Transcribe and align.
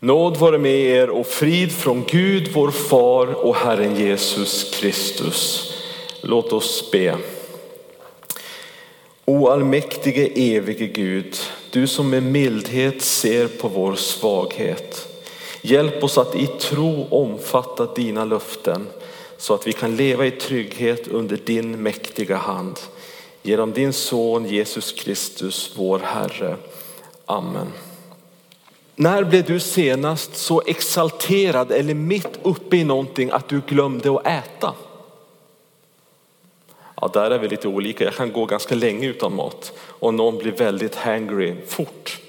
Nåd 0.00 0.36
vare 0.36 0.58
med 0.58 0.80
er 0.80 1.10
och 1.10 1.26
frid 1.26 1.72
från 1.72 2.04
Gud 2.04 2.48
vår 2.52 2.70
far 2.70 3.26
och 3.26 3.56
Herren 3.56 3.96
Jesus 3.96 4.70
Kristus. 4.74 5.72
Låt 6.20 6.52
oss 6.52 6.90
be. 6.92 7.16
O 9.24 9.48
allmäktige 9.48 10.54
evige 10.56 10.86
Gud, 10.86 11.36
du 11.70 11.86
som 11.86 12.10
med 12.10 12.22
mildhet 12.22 13.02
ser 13.02 13.48
på 13.48 13.68
vår 13.68 13.94
svaghet. 13.94 15.08
Hjälp 15.62 16.04
oss 16.04 16.18
att 16.18 16.36
i 16.36 16.46
tro 16.46 17.06
omfatta 17.10 17.94
dina 17.94 18.24
löften 18.24 18.86
så 19.38 19.54
att 19.54 19.66
vi 19.66 19.72
kan 19.72 19.96
leva 19.96 20.26
i 20.26 20.30
trygghet 20.30 21.08
under 21.08 21.38
din 21.44 21.82
mäktiga 21.82 22.36
hand. 22.36 22.78
Genom 23.42 23.72
din 23.72 23.92
son 23.92 24.46
Jesus 24.46 24.92
Kristus, 24.92 25.72
vår 25.76 25.98
Herre. 25.98 26.56
Amen. 27.26 27.72
När 29.00 29.24
blev 29.24 29.44
du 29.44 29.60
senast 29.60 30.36
så 30.36 30.62
exalterad 30.66 31.72
eller 31.72 31.94
mitt 31.94 32.38
uppe 32.42 32.76
i 32.76 32.84
någonting 32.84 33.30
att 33.30 33.48
du 33.48 33.60
glömde 33.60 34.10
att 34.10 34.26
äta? 34.26 34.74
Ja, 37.00 37.10
där 37.12 37.30
är 37.30 37.38
vi 37.38 37.48
lite 37.48 37.68
olika. 37.68 38.04
Jag 38.04 38.14
kan 38.14 38.32
gå 38.32 38.46
ganska 38.46 38.74
länge 38.74 39.06
utan 39.06 39.34
mat 39.34 39.72
och 39.78 40.14
någon 40.14 40.38
blir 40.38 40.52
väldigt 40.52 40.94
hangry 40.94 41.56
fort. 41.66 42.20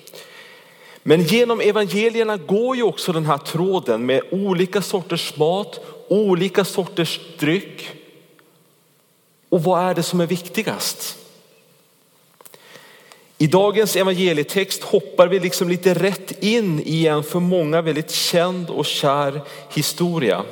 Men 1.03 1.23
genom 1.23 1.61
evangelierna 1.61 2.37
går 2.37 2.75
ju 2.75 2.83
också 2.83 3.11
den 3.11 3.25
här 3.25 3.37
tråden 3.37 4.05
med 4.05 4.21
olika 4.31 4.81
sorters 4.81 5.37
mat, 5.37 5.79
olika 6.07 6.65
sorters 6.65 7.19
dryck. 7.39 7.89
Och 9.49 9.63
vad 9.63 9.83
är 9.83 9.95
det 9.95 10.03
som 10.03 10.21
är 10.21 10.27
viktigast? 10.27 11.18
I 13.41 13.47
dagens 13.47 13.95
evangelietext 13.95 14.83
hoppar 14.83 15.27
vi 15.27 15.39
liksom 15.39 15.69
lite 15.69 15.93
rätt 15.93 16.43
in 16.43 16.81
i 16.85 17.07
en 17.07 17.23
för 17.23 17.39
många 17.39 17.81
väldigt 17.81 18.11
känd 18.11 18.69
och 18.69 18.85
kär 18.85 19.41
historia. 19.73 20.43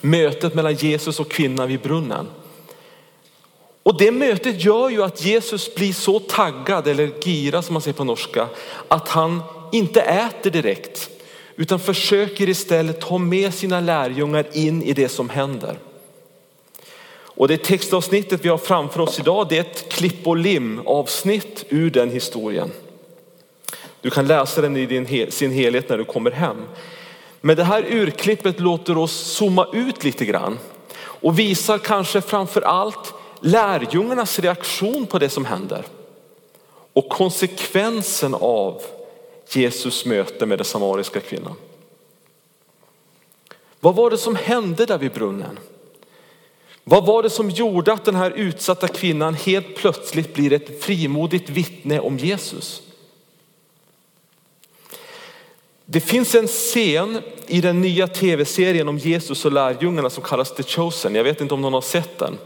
Mötet 0.00 0.54
mellan 0.54 0.74
Jesus 0.74 1.20
och 1.20 1.30
kvinnan 1.30 1.68
vid 1.68 1.80
brunnen. 1.80 2.26
Och 3.82 3.98
det 3.98 4.12
mötet 4.12 4.64
gör 4.64 4.88
ju 4.88 5.02
att 5.02 5.24
Jesus 5.24 5.74
blir 5.74 5.92
så 5.92 6.20
taggad, 6.20 6.86
eller 6.86 7.10
gira 7.24 7.62
som 7.62 7.72
man 7.72 7.82
säger 7.82 7.94
på 7.94 8.04
norska, 8.04 8.48
att 8.88 9.08
han 9.08 9.42
inte 9.72 10.00
äter 10.00 10.50
direkt 10.50 11.10
utan 11.56 11.80
försöker 11.80 12.48
istället 12.48 13.00
ta 13.00 13.18
med 13.18 13.54
sina 13.54 13.80
lärjungar 13.80 14.46
in 14.52 14.82
i 14.82 14.92
det 14.92 15.08
som 15.08 15.28
händer. 15.28 15.78
Och 17.34 17.48
det 17.48 17.64
textavsnittet 17.64 18.44
vi 18.44 18.48
har 18.48 18.58
framför 18.58 19.00
oss 19.00 19.18
idag 19.18 19.46
det 19.48 19.56
är 19.56 19.60
ett 19.60 19.88
klipp 19.92 20.26
och 20.26 20.36
lim 20.36 20.80
avsnitt 20.86 21.64
ur 21.68 21.90
den 21.90 22.10
historien. 22.10 22.72
Du 24.00 24.10
kan 24.10 24.26
läsa 24.26 24.60
den 24.60 24.76
i 24.76 24.86
din, 24.86 25.30
sin 25.30 25.50
helhet 25.50 25.88
när 25.88 25.98
du 25.98 26.04
kommer 26.04 26.30
hem. 26.30 26.62
Men 27.40 27.56
det 27.56 27.64
här 27.64 27.84
urklippet 27.88 28.60
låter 28.60 28.98
oss 28.98 29.12
zooma 29.12 29.66
ut 29.72 30.04
lite 30.04 30.24
grann 30.24 30.58
och 30.96 31.38
visar 31.38 31.78
kanske 31.78 32.20
framför 32.20 32.62
allt 32.62 33.14
lärjungarnas 33.40 34.38
reaktion 34.38 35.06
på 35.06 35.18
det 35.18 35.28
som 35.28 35.44
händer 35.44 35.84
och 36.92 37.08
konsekvensen 37.08 38.34
av 38.34 38.82
Jesus 39.52 40.04
möte 40.04 40.46
med 40.46 40.58
den 40.58 40.64
samariska 40.64 41.20
kvinnan. 41.20 41.54
Vad 43.80 43.94
var 43.94 44.10
det 44.10 44.18
som 44.18 44.36
hände 44.36 44.86
där 44.86 44.98
vid 44.98 45.12
brunnen? 45.12 45.58
Vad 46.84 47.06
var 47.06 47.22
det 47.22 47.30
som 47.30 47.50
gjorde 47.50 47.92
att 47.92 48.04
den 48.04 48.14
här 48.14 48.30
utsatta 48.30 48.88
kvinnan 48.88 49.34
helt 49.34 49.76
plötsligt 49.76 50.34
blir 50.34 50.52
ett 50.52 50.84
frimodigt 50.84 51.50
vittne 51.50 52.00
om 52.00 52.18
Jesus? 52.18 52.82
Det 55.86 56.00
finns 56.00 56.34
en 56.34 56.46
scen 56.46 57.20
i 57.46 57.60
den 57.60 57.80
nya 57.80 58.06
tv-serien 58.06 58.88
om 58.88 58.98
Jesus 58.98 59.44
och 59.44 59.52
lärjungarna 59.52 60.10
som 60.10 60.22
kallas 60.22 60.54
The 60.54 60.62
Chosen. 60.62 61.14
Jag 61.14 61.24
vet 61.24 61.40
inte 61.40 61.54
om 61.54 61.60
någon 61.60 61.72
har 61.72 61.80
sett 61.80 62.18
den. 62.18 62.38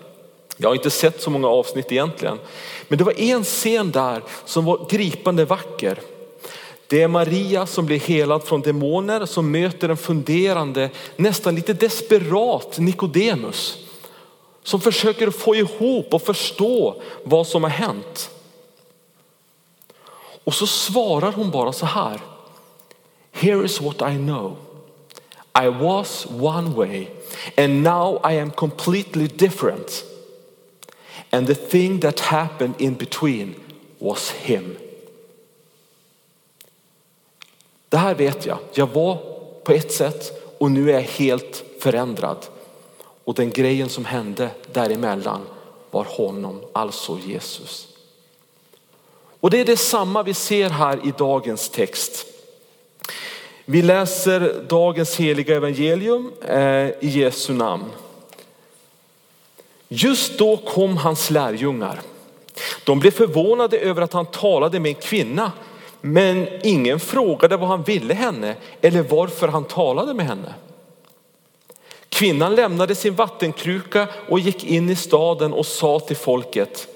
Jag 0.57 0.69
har 0.69 0.75
inte 0.75 0.91
sett 0.91 1.23
så 1.23 1.31
många 1.31 1.49
avsnitt 1.49 1.93
egentligen. 1.93 2.39
Men 2.89 2.99
det 2.99 3.05
var 3.05 3.21
en 3.21 3.45
scen 3.45 3.91
där 3.91 4.23
som 4.45 4.65
var 4.65 4.87
gripande 4.91 5.45
vacker. 5.45 5.99
Det 6.87 7.03
är 7.03 7.09
Maria 7.09 7.67
som 7.67 7.87
blir 7.87 7.99
helad 7.99 8.45
från 8.45 8.61
demoner 8.61 9.27
som 9.27 9.51
möter 9.51 9.89
en 9.89 9.97
funderande, 9.97 10.91
nästan 11.17 11.55
lite 11.55 11.73
desperat 11.73 12.79
Nikodemus 12.79 13.88
som 14.69 14.81
försöker 14.81 15.31
få 15.31 15.55
ihop 15.57 16.15
och 16.15 16.23
förstå 16.23 17.03
vad 17.25 17.47
som 17.47 17.63
har 17.63 17.71
hänt. 17.71 18.31
Och 20.45 20.55
så 20.55 20.67
svarar 20.67 21.33
hon 21.33 21.51
bara 21.51 21.73
så 21.73 21.87
här. 21.87 22.21
Here 23.33 23.65
is 23.65 23.81
what 23.81 23.95
I 23.95 24.17
know. 24.17 24.57
I 25.65 25.69
was 25.69 26.27
one 26.27 26.71
way 26.71 27.07
and 27.57 27.83
now 27.83 28.21
I 28.31 28.39
am 28.39 28.51
completely 28.51 29.27
different. 29.27 30.05
And 31.31 31.47
the 31.47 31.55
thing 31.55 32.01
that 32.01 32.21
happened 32.21 32.75
in 32.79 32.95
between 32.95 33.55
was 33.99 34.31
him. 34.31 34.77
Det 37.89 37.97
här 37.97 38.15
vet 38.15 38.47
jag. 38.47 38.59
Jag 38.73 38.87
var 38.87 39.19
på 39.65 39.73
ett 39.73 39.93
sätt 39.93 40.43
och 40.59 40.71
nu 40.71 40.91
är 40.91 40.95
jag 40.95 41.03
helt 41.03 41.65
förändrad. 41.81 42.47
Och 43.29 43.35
den 43.35 43.51
grejen 43.51 43.89
som 43.89 44.05
hände 44.05 44.51
däremellan 44.73 45.41
var 45.91 46.05
honom, 46.05 46.61
alltså 46.73 47.19
Jesus. 47.27 47.89
Och 49.41 49.51
det 49.51 49.61
är 49.61 49.65
detsamma 49.65 50.23
vi 50.23 50.35
ser 50.35 50.71
här 50.71 51.07
i 51.07 51.13
dagens 51.19 51.69
text. 51.69 52.27
Vi 53.65 53.83
läser 53.83 54.65
dagens 54.69 55.17
heliga 55.17 55.57
evangelium 55.57 56.33
eh, 56.49 56.89
i 56.89 56.97
Jesu 57.01 57.53
namn. 57.53 57.85
Just 59.89 60.39
då 60.39 60.57
kom 60.57 60.97
hans 60.97 61.31
lärjungar. 61.31 62.01
De 62.85 63.01
blev 63.01 63.11
förvånade 63.11 63.79
över 63.79 64.03
att 64.03 64.13
han 64.13 64.27
talade 64.27 64.81
med 64.81 64.89
en 64.89 65.03
kvinna, 65.03 65.53
men 66.01 66.49
ingen 66.63 67.01
frågade 67.01 67.57
vad 67.57 67.69
han 67.69 67.83
ville 67.83 68.15
henne 68.15 68.57
eller 68.81 69.03
varför 69.03 69.49
han 69.49 69.65
talade 69.65 70.15
med 70.15 70.27
henne. 70.27 70.55
Kvinnan 72.19 72.55
lämnade 72.55 72.95
sin 72.95 73.15
vattenkruka 73.15 74.09
och 74.29 74.41
gick 74.41 74.65
in 74.65 74.91
i 74.91 74.97
staden 74.97 75.53
och 75.53 75.67
sa 75.67 76.01
till 76.01 76.17
folket, 76.17 76.89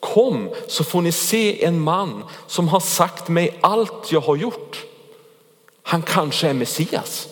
kom 0.00 0.50
så 0.66 0.84
får 0.84 1.02
ni 1.02 1.12
se 1.12 1.64
en 1.64 1.80
man 1.80 2.24
som 2.46 2.68
har 2.68 2.80
sagt 2.80 3.28
mig 3.28 3.58
allt 3.60 4.12
jag 4.12 4.20
har 4.20 4.36
gjort. 4.36 4.84
Han 5.82 6.02
kanske 6.02 6.48
är 6.48 6.54
Messias. 6.54 7.28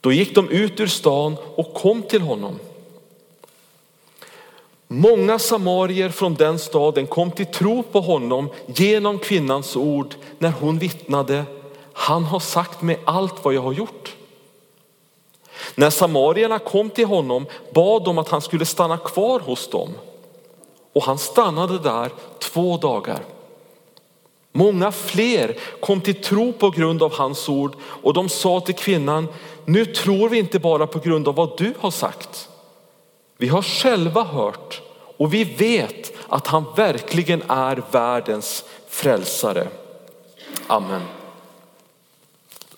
Då 0.00 0.12
gick 0.12 0.34
de 0.34 0.48
ut 0.48 0.80
ur 0.80 0.86
stan 0.86 1.36
och 1.54 1.74
kom 1.74 2.02
till 2.02 2.22
honom. 2.22 2.58
Många 4.88 5.38
samarier 5.38 6.08
från 6.08 6.34
den 6.34 6.58
staden 6.58 7.06
kom 7.06 7.30
till 7.30 7.46
tro 7.46 7.82
på 7.82 8.00
honom 8.00 8.48
genom 8.66 9.18
kvinnans 9.18 9.76
ord 9.76 10.14
när 10.38 10.50
hon 10.50 10.78
vittnade, 10.78 11.44
han 11.92 12.24
har 12.24 12.40
sagt 12.40 12.82
mig 12.82 13.00
allt 13.04 13.44
vad 13.44 13.54
jag 13.54 13.62
har 13.62 13.72
gjort. 13.72 14.14
När 15.74 15.90
samarierna 15.90 16.58
kom 16.58 16.90
till 16.90 17.06
honom 17.06 17.46
bad 17.74 18.04
de 18.04 18.18
att 18.18 18.28
han 18.28 18.40
skulle 18.40 18.66
stanna 18.66 18.98
kvar 18.98 19.40
hos 19.40 19.70
dem. 19.70 19.94
Och 20.92 21.02
han 21.02 21.18
stannade 21.18 21.78
där 21.78 22.12
två 22.38 22.76
dagar. 22.76 23.20
Många 24.52 24.92
fler 24.92 25.56
kom 25.80 26.00
till 26.00 26.22
tro 26.22 26.52
på 26.52 26.70
grund 26.70 27.02
av 27.02 27.12
hans 27.12 27.48
ord 27.48 27.76
och 28.02 28.14
de 28.14 28.28
sa 28.28 28.60
till 28.60 28.74
kvinnan, 28.74 29.28
nu 29.64 29.84
tror 29.84 30.28
vi 30.28 30.38
inte 30.38 30.58
bara 30.58 30.86
på 30.86 30.98
grund 30.98 31.28
av 31.28 31.34
vad 31.34 31.58
du 31.58 31.74
har 31.78 31.90
sagt. 31.90 32.48
Vi 33.36 33.48
har 33.48 33.62
själva 33.62 34.22
hört 34.24 34.82
och 35.16 35.34
vi 35.34 35.44
vet 35.44 36.12
att 36.28 36.46
han 36.46 36.64
verkligen 36.76 37.42
är 37.48 37.82
världens 37.90 38.64
frälsare. 38.88 39.68
Amen. 40.66 41.17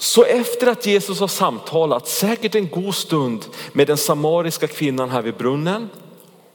Så 0.01 0.25
efter 0.25 0.67
att 0.67 0.87
Jesus 0.87 1.21
har 1.21 1.29
samtalat 1.29 2.09
säkert 2.09 2.55
en 2.55 2.69
god 2.69 2.95
stund 2.95 3.45
med 3.73 3.87
den 3.87 3.97
samariska 3.97 4.67
kvinnan 4.67 5.11
här 5.11 5.23
vid 5.23 5.37
brunnen 5.37 5.89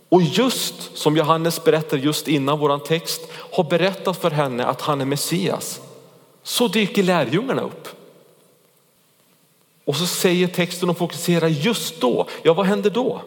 och 0.10 0.22
just 0.22 0.98
som 0.98 1.18
Johannes 1.18 1.64
berättar 1.64 1.98
just 1.98 2.28
innan 2.28 2.60
våran 2.60 2.84
text 2.84 3.22
har 3.52 3.64
berättat 3.64 4.18
för 4.18 4.32
henne 4.32 4.66
att 4.66 4.82
han 4.82 5.02
är 5.02 5.06
Messias 5.06 5.82
så 6.44 6.68
dyker 6.68 7.04
lärjungarna 7.04 7.62
upp. 7.62 7.88
Och 9.86 9.96
så 9.96 10.06
säger 10.06 10.48
texten 10.48 10.90
och 10.90 10.98
fokuserar 10.98 11.48
just 11.48 12.02
då. 12.02 12.28
Ja, 12.44 12.54
vad 12.54 12.66
händer 12.66 12.90
då? 12.90 13.22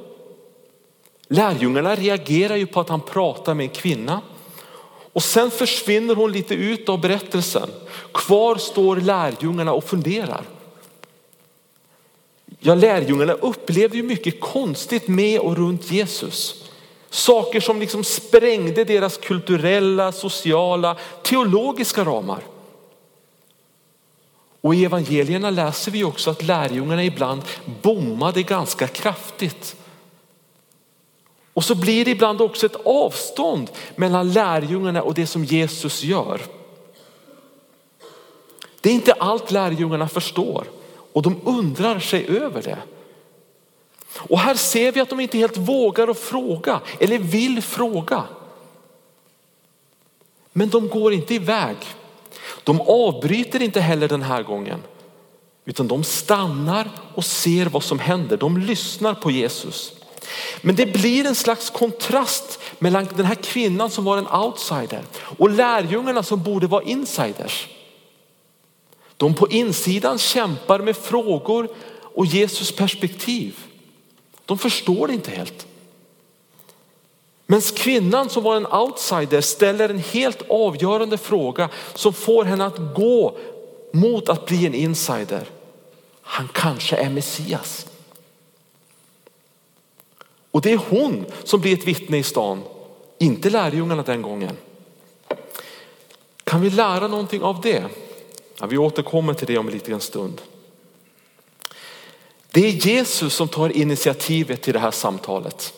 Lärjungarna 1.29 1.95
reagerar 1.95 2.57
ju 2.57 2.67
på 2.67 2.81
att 2.81 2.89
han 2.89 3.01
pratar 3.01 3.55
med 3.55 3.65
en 3.65 3.71
kvinna 3.71 4.21
och 5.13 5.23
sen 5.23 5.51
försvinner 5.51 6.15
hon 6.15 6.33
lite 6.33 6.55
ut 6.55 6.89
av 6.89 7.01
berättelsen. 7.01 7.71
Kvar 8.13 8.57
står 8.57 8.97
lärjungarna 8.97 9.73
och 9.73 9.85
funderar. 9.85 10.45
Ja, 12.61 12.75
lärjungarna 12.75 13.33
upplevde 13.33 13.97
ju 13.97 14.03
mycket 14.03 14.41
konstigt 14.41 15.09
med 15.09 15.41
och 15.41 15.57
runt 15.57 15.91
Jesus. 15.91 16.65
Saker 17.11 17.61
som 17.61 17.81
liksom 17.81 18.05
sprängde 18.05 18.85
deras 18.85 19.17
kulturella, 19.17 20.13
sociala, 20.13 20.97
teologiska 21.23 22.05
ramar. 22.05 22.43
Och 24.61 24.75
i 24.75 24.85
evangelierna 24.85 25.51
läser 25.51 25.91
vi 25.91 26.05
också 26.05 26.31
att 26.31 26.43
lärjungarna 26.43 27.05
ibland 27.05 27.43
bommade 27.83 28.43
ganska 28.43 28.89
kraftigt. 28.89 29.77
Och 31.59 31.65
så 31.65 31.75
blir 31.75 32.05
det 32.05 32.11
ibland 32.11 32.41
också 32.41 32.67
ett 32.67 32.77
avstånd 32.85 33.71
mellan 33.97 34.33
lärjungarna 34.33 35.03
och 35.03 35.15
det 35.15 35.27
som 35.27 35.45
Jesus 35.45 36.03
gör. 36.03 36.41
Det 38.81 38.91
är 38.91 38.95
inte 38.95 39.13
allt 39.13 39.51
lärjungarna 39.51 40.09
förstår 40.09 40.67
och 41.13 41.23
de 41.23 41.41
undrar 41.45 41.99
sig 41.99 42.29
över 42.29 42.63
det. 42.63 42.79
Och 44.13 44.39
här 44.39 44.55
ser 44.55 44.93
vi 44.93 45.01
att 45.01 45.09
de 45.09 45.21
inte 45.21 45.39
helt 45.39 45.57
vågar 45.57 46.09
att 46.09 46.19
fråga 46.19 46.81
eller 47.01 47.19
vill 47.19 47.63
fråga. 47.63 48.25
Men 50.53 50.69
de 50.69 50.89
går 50.89 51.13
inte 51.13 51.35
iväg. 51.35 51.77
De 52.65 52.81
avbryter 52.81 53.63
inte 53.63 53.81
heller 53.81 54.09
den 54.09 54.23
här 54.23 54.43
gången. 54.43 54.83
Utan 55.65 55.89
de 55.89 56.05
stannar 56.05 56.91
och 57.15 57.25
ser 57.25 57.67
vad 57.67 57.83
som 57.83 57.99
händer. 57.99 58.37
De 58.37 58.59
lyssnar 58.59 59.15
på 59.15 59.31
Jesus. 59.31 59.98
Men 60.61 60.77
det 60.77 60.87
blir 60.87 61.27
en 61.27 61.35
slags 61.35 61.71
kontrast 61.71 62.59
mellan 62.79 63.09
den 63.17 63.27
här 63.27 63.35
kvinnan 63.35 63.91
som 63.91 64.05
var 64.05 64.19
en 64.19 64.27
outsider 64.27 65.03
och 65.19 65.51
lärjungarna 65.51 66.23
som 66.23 66.43
borde 66.43 66.67
vara 66.67 66.83
insiders. 66.83 67.69
De 69.17 69.35
på 69.35 69.49
insidan 69.49 70.19
kämpar 70.19 70.79
med 70.79 70.97
frågor 70.97 71.69
och 72.15 72.27
Jesus 72.27 72.73
perspektiv. 72.73 73.57
De 74.45 74.59
förstår 74.59 75.07
det 75.07 75.15
inte 75.15 75.31
helt. 75.31 75.67
Men 77.47 77.61
kvinnan 77.61 78.29
som 78.29 78.43
var 78.43 78.57
en 78.57 78.67
outsider 78.67 79.41
ställer 79.41 79.89
en 79.89 79.99
helt 79.99 80.43
avgörande 80.49 81.19
fråga 81.19 81.69
som 81.95 82.13
får 82.13 82.45
henne 82.45 82.67
att 82.67 82.95
gå 82.95 83.39
mot 83.93 84.29
att 84.29 84.47
bli 84.47 84.67
en 84.67 84.75
insider. 84.75 85.49
Han 86.23 86.49
kanske 86.55 86.97
är 86.97 87.11
Messias. 87.11 87.87
Och 90.59 90.63
det 90.63 90.73
är 90.73 90.81
hon 90.89 91.27
som 91.45 91.61
blir 91.61 91.73
ett 91.73 91.85
vittne 91.85 92.19
i 92.19 92.23
stan, 92.23 92.63
inte 93.19 93.51
lärjungarna 93.51 94.03
den 94.03 94.23
gången. 94.23 94.57
Kan 96.45 96.61
vi 96.61 96.71
lära 96.71 97.09
någonting 97.09 97.43
av 97.43 97.61
det? 97.61 97.85
Ja, 98.61 98.67
vi 98.67 98.79
återkommer 98.79 99.35
till 99.35 99.47
det 99.47 99.59
om 99.59 99.67
en 99.67 99.73
liten 99.73 100.01
stund. 100.01 100.41
Det 102.51 102.67
är 102.67 102.71
Jesus 102.71 103.35
som 103.35 103.49
tar 103.49 103.77
initiativet 103.77 104.63
till 104.63 104.73
det 104.73 104.79
här 104.79 104.91
samtalet. 104.91 105.75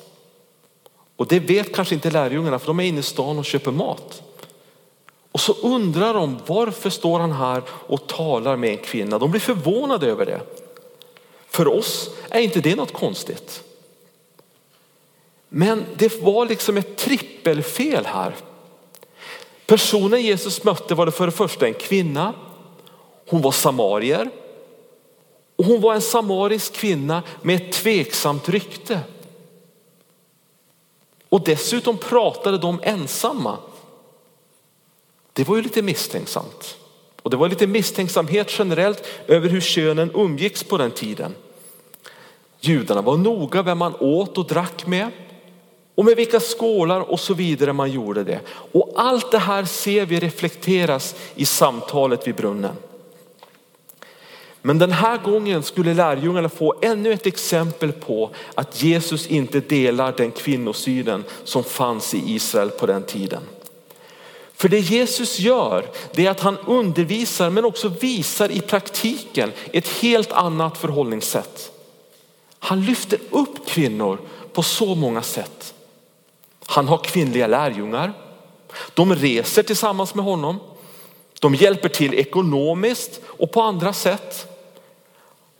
Och 1.17 1.27
det 1.27 1.41
vet 1.41 1.75
kanske 1.75 1.95
inte 1.95 2.11
lärjungarna 2.11 2.59
för 2.59 2.67
de 2.67 2.81
är 2.81 2.85
inne 2.85 3.01
i 3.01 3.03
stan 3.03 3.39
och 3.39 3.45
köper 3.45 3.73
mat. 3.73 4.23
Och 5.33 5.41
så 5.41 5.53
undrar 5.53 6.15
de 6.15 6.39
varför 6.47 6.91
står 6.91 7.21
han 7.21 7.33
här 7.33 7.63
och 7.69 8.07
talar 8.07 8.57
med 8.57 8.71
en 8.71 8.85
kvinna. 8.85 9.19
De 9.19 9.31
blir 9.31 9.41
förvånade 9.41 10.07
över 10.07 10.27
det. 10.27 10.41
För 11.49 11.69
oss 11.69 12.11
är 12.31 12.41
inte 12.41 12.61
det 12.61 12.77
något 12.77 12.93
konstigt. 12.93 13.63
Men 15.53 15.87
det 15.97 16.23
var 16.23 16.47
liksom 16.47 16.77
ett 16.77 16.97
trippelfel 16.97 18.07
här. 18.07 18.35
Personen 19.67 20.23
Jesus 20.23 20.65
mötte 20.65 20.95
var 20.95 21.07
det 21.07 21.13
för 21.13 21.27
det 21.27 21.33
första 21.33 21.67
en 21.67 21.75
kvinna. 21.75 22.35
Hon 23.29 23.43
var 23.43 23.53
samarier. 23.53 24.31
Och 25.57 25.65
hon 25.65 25.81
var 25.81 25.95
en 25.95 26.01
samarisk 26.01 26.73
kvinna 26.73 27.23
med 27.43 27.57
ett 27.57 27.73
tveksamt 27.73 28.49
rykte. 28.49 29.01
Och 31.29 31.45
dessutom 31.45 31.97
pratade 31.99 32.59
de 32.59 32.81
ensamma. 32.83 33.59
Det 35.33 35.49
var 35.49 35.57
ju 35.57 35.63
lite 35.63 35.83
misstänksamt. 35.83 36.77
Och 37.23 37.31
det 37.31 37.37
var 37.37 37.49
lite 37.49 37.67
misstänksamhet 37.67 38.59
generellt 38.59 39.05
över 39.27 39.49
hur 39.49 39.61
könen 39.61 40.11
umgicks 40.15 40.65
på 40.65 40.79
den 40.79 40.91
tiden. 40.91 41.35
Judarna 42.61 43.03
var 43.03 43.17
noga 43.17 43.63
vem 43.63 43.79
man 43.79 43.95
åt 44.01 44.39
och 44.39 44.47
drack 44.47 44.87
med 44.87 45.11
och 45.95 46.05
med 46.05 46.17
vilka 46.17 46.41
skålar 46.41 47.01
och 47.01 47.21
så 47.21 47.35
vidare 47.35 47.73
man 47.73 47.91
gjorde 47.91 48.25
det. 48.25 48.41
Och 48.73 48.93
allt 48.95 49.31
det 49.31 49.39
här 49.39 49.65
ser 49.65 50.07
vi 50.07 50.21
reflekteras 50.21 51.15
i 51.35 51.45
samtalet 51.45 52.27
vid 52.27 52.35
brunnen. 52.35 52.75
Men 54.63 54.79
den 54.79 54.93
här 54.93 55.19
gången 55.19 55.63
skulle 55.63 55.95
lärjungarna 55.95 56.49
få 56.49 56.75
ännu 56.83 57.13
ett 57.13 57.27
exempel 57.27 57.93
på 57.93 58.31
att 58.55 58.83
Jesus 58.83 59.27
inte 59.27 59.61
delar 59.61 60.15
den 60.17 60.31
kvinnosynen 60.31 61.25
som 61.45 61.65
fanns 61.65 62.15
i 62.15 62.23
Israel 62.27 62.71
på 62.71 62.87
den 62.87 63.03
tiden. 63.03 63.43
För 64.55 64.69
det 64.69 64.79
Jesus 64.79 65.39
gör 65.39 65.87
det 66.13 66.27
är 66.27 66.31
att 66.31 66.41
han 66.41 66.59
undervisar 66.67 67.51
men 67.51 67.65
också 67.65 67.89
visar 67.89 68.51
i 68.51 68.61
praktiken 68.61 69.53
ett 69.73 69.89
helt 69.89 70.33
annat 70.33 70.79
förhållningssätt. 70.79 71.73
Han 72.59 72.85
lyfter 72.85 73.19
upp 73.31 73.67
kvinnor 73.67 74.19
på 74.53 74.63
så 74.63 74.95
många 74.95 75.23
sätt. 75.23 75.75
Han 76.71 76.89
har 76.89 76.99
kvinnliga 76.99 77.47
lärjungar. 77.47 78.13
De 78.95 79.15
reser 79.15 79.63
tillsammans 79.63 80.15
med 80.15 80.25
honom. 80.25 80.61
De 81.41 81.55
hjälper 81.55 81.89
till 81.89 82.15
ekonomiskt 82.15 83.21
och 83.27 83.53
på 83.53 83.63
andra 83.63 83.93
sätt. 83.93 84.47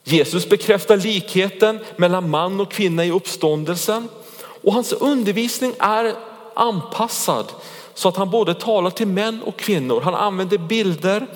Jesus 0.05 0.49
bekräftar 0.49 0.97
likheten 0.97 1.81
mellan 1.97 2.31
man 2.31 2.61
och 2.61 2.71
kvinna 2.71 3.05
i 3.05 3.11
uppståndelsen 3.11 4.09
och 4.63 4.73
hans 4.73 4.93
undervisning 4.93 5.73
är 5.79 6.15
anpassad 6.55 7.53
så 7.95 8.09
att 8.09 8.17
han 8.17 8.31
både 8.31 8.55
talar 8.55 8.91
till 8.91 9.07
män 9.07 9.43
och 9.43 9.57
kvinnor. 9.57 10.01
Han 10.01 10.15
använder 10.15 10.59
bilder 10.59 11.27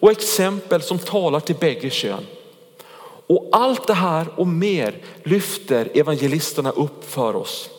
och 0.00 0.10
exempel 0.10 0.82
som 0.82 0.98
talar 0.98 1.40
till 1.40 1.56
bägge 1.56 1.90
kön. 1.90 2.26
Och 3.26 3.48
allt 3.52 3.86
det 3.86 3.94
här 3.94 4.26
och 4.36 4.46
mer 4.46 4.94
lyfter 5.22 5.90
evangelisterna 5.94 6.70
upp 6.70 7.10
för 7.10 7.36
oss. 7.36 7.70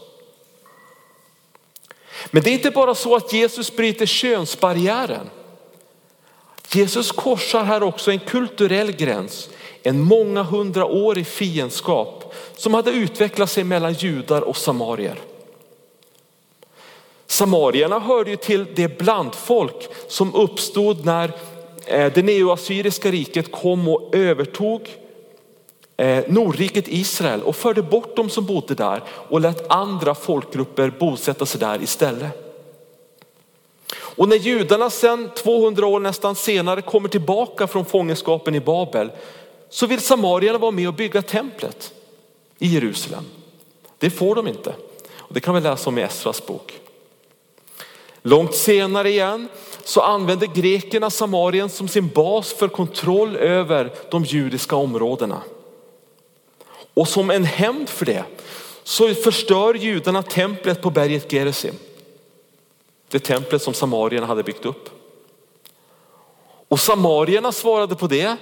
Men 2.31 2.43
det 2.43 2.49
är 2.49 2.53
inte 2.53 2.71
bara 2.71 2.95
så 2.95 3.15
att 3.15 3.33
Jesus 3.33 3.75
bryter 3.75 4.05
könsbarriären. 4.05 5.29
Jesus 6.71 7.11
korsar 7.11 7.63
här 7.63 7.83
också 7.83 8.11
en 8.11 8.19
kulturell 8.19 8.91
gräns, 8.91 9.49
en 9.83 10.01
många 10.01 10.43
hundraårig 10.43 11.27
fiendskap 11.27 12.33
som 12.55 12.73
hade 12.73 12.91
utvecklat 12.91 13.51
sig 13.51 13.63
mellan 13.63 13.93
judar 13.93 14.41
och 14.41 14.57
samarier. 14.57 15.15
Samarierna 17.27 17.99
hörde 17.99 18.29
ju 18.29 18.35
till 18.35 18.65
det 18.75 18.97
blandfolk 18.97 19.89
som 20.07 20.35
uppstod 20.35 21.05
när 21.05 21.31
eh, 21.85 22.13
det 22.13 22.21
neoassyriska 22.21 23.11
riket 23.11 23.51
kom 23.51 23.87
och 23.87 24.15
övertog 24.15 24.89
eh, 25.99 26.23
Nordriket 26.27 26.87
Israel 26.87 27.43
och 27.43 27.55
förde 27.55 27.81
bort 27.81 28.15
dem 28.15 28.29
som 28.29 28.45
bodde 28.45 28.75
där 28.75 29.03
och 29.07 29.41
lät 29.41 29.71
andra 29.71 30.15
folkgrupper 30.15 30.93
bosätta 30.99 31.45
sig 31.45 31.59
där 31.59 31.81
istället. 31.81 32.45
Och 33.95 34.29
när 34.29 34.35
judarna 34.35 34.89
sen 34.89 35.29
200 35.35 35.87
år 35.87 35.99
nästan 35.99 36.35
senare 36.35 36.81
kommer 36.81 37.09
tillbaka 37.09 37.67
från 37.67 37.85
fångenskapen 37.85 38.55
i 38.55 38.59
Babel 38.59 39.11
så 39.69 39.87
vill 39.87 39.99
samarierna 39.99 40.57
vara 40.57 40.71
med 40.71 40.87
och 40.87 40.93
bygga 40.93 41.21
templet 41.21 41.93
i 42.59 42.67
Jerusalem. 42.67 43.23
Det 43.97 44.09
får 44.09 44.35
de 44.35 44.47
inte. 44.47 44.73
Och 45.17 45.33
det 45.33 45.39
kan 45.39 45.55
vi 45.55 45.61
läsa 45.61 45.89
om 45.89 45.97
i 45.97 46.01
Esras 46.01 46.45
bok. 46.45 46.79
Långt 48.21 48.55
senare 48.55 49.09
igen 49.09 49.47
så 49.83 50.01
använder 50.01 50.47
grekerna 50.47 51.09
Samarien 51.09 51.69
som 51.69 51.87
sin 51.87 52.07
bas 52.07 52.53
för 52.53 52.67
kontroll 52.67 53.35
över 53.35 53.91
de 54.11 54.23
judiska 54.23 54.75
områdena. 54.75 55.41
Och 56.99 57.07
som 57.07 57.29
en 57.29 57.43
hämnd 57.43 57.89
för 57.89 58.05
det 58.05 58.23
så 58.83 59.13
förstör 59.13 59.73
judarna 59.73 60.23
templet 60.23 60.81
på 60.81 60.89
berget 60.89 61.31
Gerizim. 61.31 61.73
Det 63.09 63.19
templet 63.19 63.61
som 63.61 63.73
samarierna 63.73 64.25
hade 64.25 64.43
byggt 64.43 64.65
upp. 64.65 64.89
Och 66.67 66.79
samarierna 66.79 67.51
svarade 67.51 67.95
på 67.95 68.07
det 68.07 68.37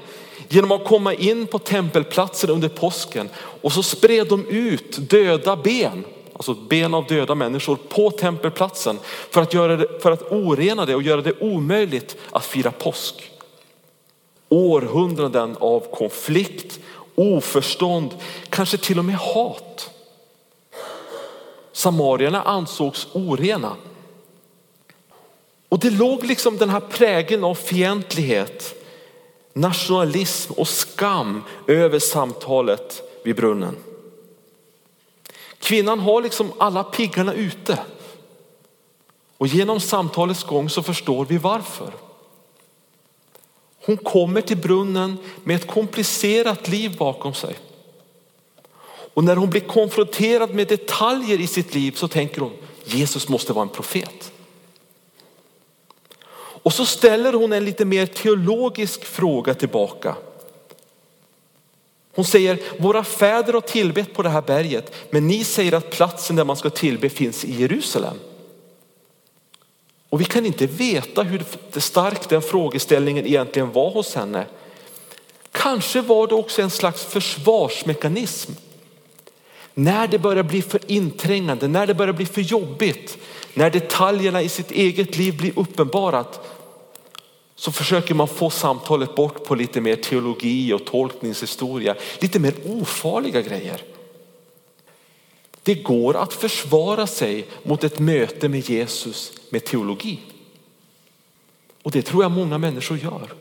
genom 0.49 0.71
att 0.71 0.85
komma 0.85 1.13
in 1.13 1.47
på 1.47 1.59
tempelplatsen 1.59 2.49
under 2.49 2.69
påsken 2.69 3.29
och 3.61 3.71
så 3.71 3.83
spred 3.83 4.27
de 4.27 4.45
ut 4.45 5.09
döda 5.09 5.55
ben, 5.55 6.05
alltså 6.33 6.53
ben 6.53 6.93
av 6.93 7.05
döda 7.05 7.35
människor 7.35 7.75
på 7.75 8.11
tempelplatsen 8.11 8.99
för 9.29 9.41
att, 9.41 9.53
göra 9.53 9.77
det, 9.77 10.01
för 10.01 10.11
att 10.11 10.31
orena 10.31 10.85
det 10.85 10.95
och 10.95 11.01
göra 11.01 11.21
det 11.21 11.39
omöjligt 11.39 12.17
att 12.31 12.45
fira 12.45 12.71
påsk. 12.71 13.31
Århundraden 14.49 15.57
av 15.59 15.95
konflikt, 15.95 16.79
oförstånd, 17.17 18.15
kanske 18.49 18.77
till 18.77 18.99
och 18.99 19.05
med 19.05 19.15
hat. 19.15 19.89
Samarierna 21.71 22.41
ansågs 22.41 23.07
orena. 23.13 23.75
Och 25.69 25.79
det 25.79 25.89
låg 25.89 26.23
liksom 26.23 26.57
den 26.57 26.69
här 26.69 26.79
prägeln 26.79 27.43
av 27.43 27.55
fientlighet, 27.55 28.83
nationalism 29.53 30.53
och 30.53 30.67
skam 30.67 31.43
över 31.67 31.99
samtalet 31.99 33.01
vid 33.23 33.35
brunnen. 33.35 33.75
Kvinnan 35.59 35.99
har 35.99 36.21
liksom 36.21 36.51
alla 36.57 36.83
piggarna 36.83 37.33
ute. 37.33 37.79
Och 39.37 39.47
genom 39.47 39.79
samtalets 39.79 40.43
gång 40.43 40.69
så 40.69 40.83
förstår 40.83 41.25
vi 41.25 41.37
varför. 41.37 42.06
Hon 43.87 43.97
kommer 43.97 44.41
till 44.41 44.57
brunnen 44.57 45.17
med 45.43 45.55
ett 45.55 45.67
komplicerat 45.67 46.67
liv 46.67 46.97
bakom 46.97 47.33
sig. 47.33 47.55
Och 49.13 49.23
när 49.23 49.35
hon 49.35 49.49
blir 49.49 49.61
konfronterad 49.61 50.53
med 50.53 50.67
detaljer 50.67 51.39
i 51.41 51.47
sitt 51.47 51.75
liv 51.75 51.91
så 51.91 52.07
tänker 52.07 52.41
hon 52.41 52.53
Jesus 52.85 53.29
måste 53.29 53.53
vara 53.53 53.63
en 53.63 53.69
profet. 53.69 54.31
Och 56.37 56.73
så 56.73 56.85
ställer 56.85 57.33
hon 57.33 57.53
en 57.53 57.65
lite 57.65 57.85
mer 57.85 58.05
teologisk 58.05 59.05
fråga 59.05 59.53
tillbaka. 59.53 60.15
Hon 62.15 62.25
säger, 62.25 62.59
våra 62.79 63.03
fäder 63.03 63.53
har 63.53 63.61
tillbett 63.61 64.13
på 64.13 64.23
det 64.23 64.29
här 64.29 64.41
berget, 64.41 64.93
men 65.09 65.27
ni 65.27 65.43
säger 65.43 65.73
att 65.73 65.89
platsen 65.89 66.35
där 66.35 66.43
man 66.43 66.55
ska 66.55 66.69
tillbe 66.69 67.09
finns 67.09 67.45
i 67.45 67.61
Jerusalem. 67.61 68.17
Och 70.09 70.21
vi 70.21 70.25
kan 70.25 70.45
inte 70.45 70.65
veta 70.67 71.23
hur 71.23 71.43
stark 71.79 72.29
den 72.29 72.41
frågeställningen 72.41 73.25
egentligen 73.25 73.71
var 73.71 73.89
hos 73.91 74.15
henne. 74.15 74.45
Kanske 75.51 76.01
var 76.01 76.27
det 76.27 76.35
också 76.35 76.61
en 76.61 76.69
slags 76.69 77.03
försvarsmekanism. 77.03 78.51
När 79.73 80.07
det 80.07 80.19
börjar 80.19 80.43
bli 80.43 80.61
för 80.61 80.79
inträngande, 80.87 81.67
när 81.67 81.87
det 81.87 81.93
börjar 81.93 82.13
bli 82.13 82.25
för 82.25 82.41
jobbigt, 82.41 83.17
när 83.53 83.69
detaljerna 83.69 84.41
i 84.41 84.49
sitt 84.49 84.71
eget 84.71 85.17
liv 85.17 85.37
blir 85.37 85.59
uppenbarat 85.59 86.57
så 87.55 87.71
försöker 87.71 88.13
man 88.13 88.27
få 88.27 88.49
samtalet 88.49 89.15
bort 89.15 89.43
på 89.43 89.55
lite 89.55 89.81
mer 89.81 89.95
teologi 89.95 90.73
och 90.73 90.85
tolkningshistoria, 90.85 91.95
lite 92.19 92.39
mer 92.39 92.53
ofarliga 92.65 93.41
grejer. 93.41 93.81
Det 95.67 95.75
går 95.75 96.17
att 96.17 96.33
försvara 96.33 97.07
sig 97.07 97.47
mot 97.63 97.83
ett 97.83 97.99
möte 97.99 98.49
med 98.49 98.69
Jesus 98.69 99.33
med 99.49 99.65
teologi. 99.65 100.19
Och 101.83 101.91
det 101.91 102.01
tror 102.01 102.23
jag 102.23 102.31
många 102.31 102.57
människor 102.57 102.97
gör. 102.97 103.33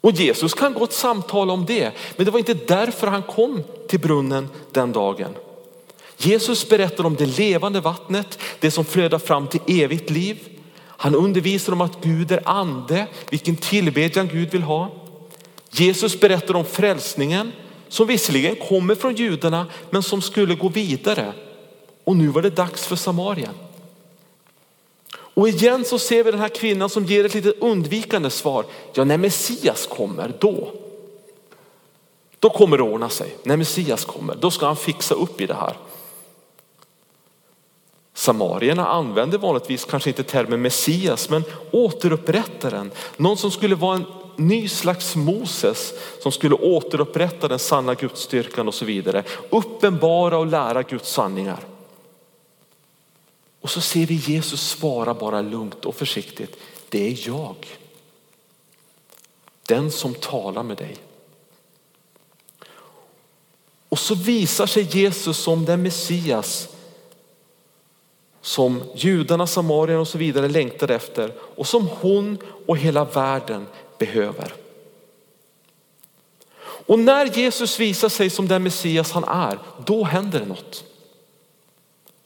Och 0.00 0.12
Jesus 0.12 0.54
kan 0.54 0.74
gott 0.74 0.92
samtala 0.92 1.52
om 1.52 1.64
det, 1.66 1.92
men 2.16 2.24
det 2.24 2.30
var 2.30 2.38
inte 2.38 2.54
därför 2.54 3.06
han 3.06 3.22
kom 3.22 3.62
till 3.88 4.00
brunnen 4.00 4.48
den 4.72 4.92
dagen. 4.92 5.34
Jesus 6.16 6.68
berättar 6.68 7.06
om 7.06 7.14
det 7.14 7.38
levande 7.38 7.80
vattnet, 7.80 8.38
det 8.60 8.70
som 8.70 8.84
flödar 8.84 9.18
fram 9.18 9.48
till 9.48 9.60
evigt 9.66 10.10
liv. 10.10 10.38
Han 10.86 11.14
undervisar 11.14 11.72
om 11.72 11.80
att 11.80 12.04
Gud 12.04 12.32
är 12.32 12.48
ande, 12.48 13.06
vilken 13.30 13.56
tillbedjan 13.56 14.28
Gud 14.28 14.50
vill 14.50 14.62
ha. 14.62 14.90
Jesus 15.70 16.20
berättar 16.20 16.56
om 16.56 16.64
frälsningen 16.64 17.52
som 17.94 18.06
visserligen 18.06 18.56
kommer 18.56 18.94
från 18.94 19.14
judarna 19.14 19.66
men 19.90 20.02
som 20.02 20.22
skulle 20.22 20.54
gå 20.54 20.68
vidare. 20.68 21.32
Och 22.04 22.16
nu 22.16 22.28
var 22.28 22.42
det 22.42 22.50
dags 22.50 22.86
för 22.86 22.96
Samarien. 22.96 23.54
Och 25.12 25.48
igen 25.48 25.84
så 25.84 25.98
ser 25.98 26.24
vi 26.24 26.30
den 26.30 26.40
här 26.40 26.48
kvinnan 26.48 26.90
som 26.90 27.04
ger 27.04 27.24
ett 27.24 27.34
lite 27.34 27.50
undvikande 27.50 28.30
svar. 28.30 28.64
Ja, 28.94 29.04
när 29.04 29.18
Messias 29.18 29.86
kommer 29.86 30.32
då. 30.38 30.72
Då 32.38 32.50
kommer 32.50 32.76
det 32.76 32.82
ordna 32.82 33.08
sig. 33.08 33.36
När 33.42 33.56
Messias 33.56 34.04
kommer, 34.04 34.34
då 34.34 34.50
ska 34.50 34.66
han 34.66 34.76
fixa 34.76 35.14
upp 35.14 35.40
i 35.40 35.46
det 35.46 35.54
här. 35.54 35.76
Samarierna 38.14 38.86
använder 38.86 39.38
vanligtvis 39.38 39.84
kanske 39.84 40.10
inte 40.10 40.22
termen 40.22 40.62
Messias 40.62 41.30
men 41.30 41.44
återupprättaren. 41.70 42.90
Någon 43.16 43.36
som 43.36 43.50
skulle 43.50 43.74
vara 43.74 43.96
en 43.96 44.04
ny 44.36 44.68
slags 44.68 45.16
Moses 45.16 45.92
som 46.22 46.32
skulle 46.32 46.54
återupprätta 46.54 47.48
den 47.48 47.58
sanna 47.58 47.94
gudstyrkan 47.94 48.68
och 48.68 48.74
så 48.74 48.84
vidare. 48.84 49.24
Uppenbara 49.50 50.38
och 50.38 50.46
lära 50.46 50.82
Guds 50.82 51.10
sanningar. 51.10 51.60
Och 53.60 53.70
så 53.70 53.80
ser 53.80 54.06
vi 54.06 54.14
Jesus 54.14 54.68
svara 54.68 55.14
bara 55.14 55.42
lugnt 55.42 55.84
och 55.84 55.94
försiktigt. 55.94 56.56
Det 56.88 57.06
är 57.06 57.28
jag. 57.28 57.56
Den 59.66 59.90
som 59.90 60.14
talar 60.14 60.62
med 60.62 60.76
dig. 60.76 60.96
Och 63.88 63.98
så 63.98 64.14
visar 64.14 64.66
sig 64.66 64.82
Jesus 64.82 65.36
som 65.36 65.64
den 65.64 65.82
Messias 65.82 66.68
som 68.40 68.82
judarna, 68.94 69.46
samarierna 69.46 70.00
och 70.00 70.08
så 70.08 70.18
vidare 70.18 70.48
längtade 70.48 70.94
efter 70.94 71.32
och 71.40 71.66
som 71.66 71.88
hon 72.00 72.38
och 72.66 72.78
hela 72.78 73.04
världen 73.04 73.66
behöver. 73.98 74.54
Och 76.86 76.98
när 76.98 77.26
Jesus 77.26 77.80
visar 77.80 78.08
sig 78.08 78.30
som 78.30 78.48
den 78.48 78.62
Messias 78.62 79.12
han 79.12 79.24
är, 79.24 79.58
då 79.86 80.04
händer 80.04 80.40
det 80.40 80.46
något. 80.46 80.84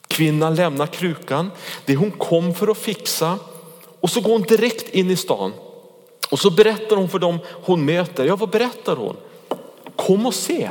Kvinnan 0.06 0.54
lämnar 0.54 0.86
krukan, 0.86 1.50
det 1.84 1.96
hon 1.96 2.10
kom 2.10 2.54
för 2.54 2.68
att 2.68 2.78
fixa 2.78 3.38
och 4.00 4.10
så 4.10 4.20
går 4.20 4.32
hon 4.32 4.42
direkt 4.42 4.94
in 4.94 5.10
i 5.10 5.16
stan. 5.16 5.52
Och 6.30 6.38
så 6.38 6.50
berättar 6.50 6.96
hon 6.96 7.08
för 7.08 7.18
dem 7.18 7.38
hon 7.46 7.84
möter. 7.84 8.24
Ja, 8.24 8.36
vad 8.36 8.50
berättar 8.50 8.96
hon? 8.96 9.16
Kom 9.96 10.26
och 10.26 10.34
se. 10.34 10.70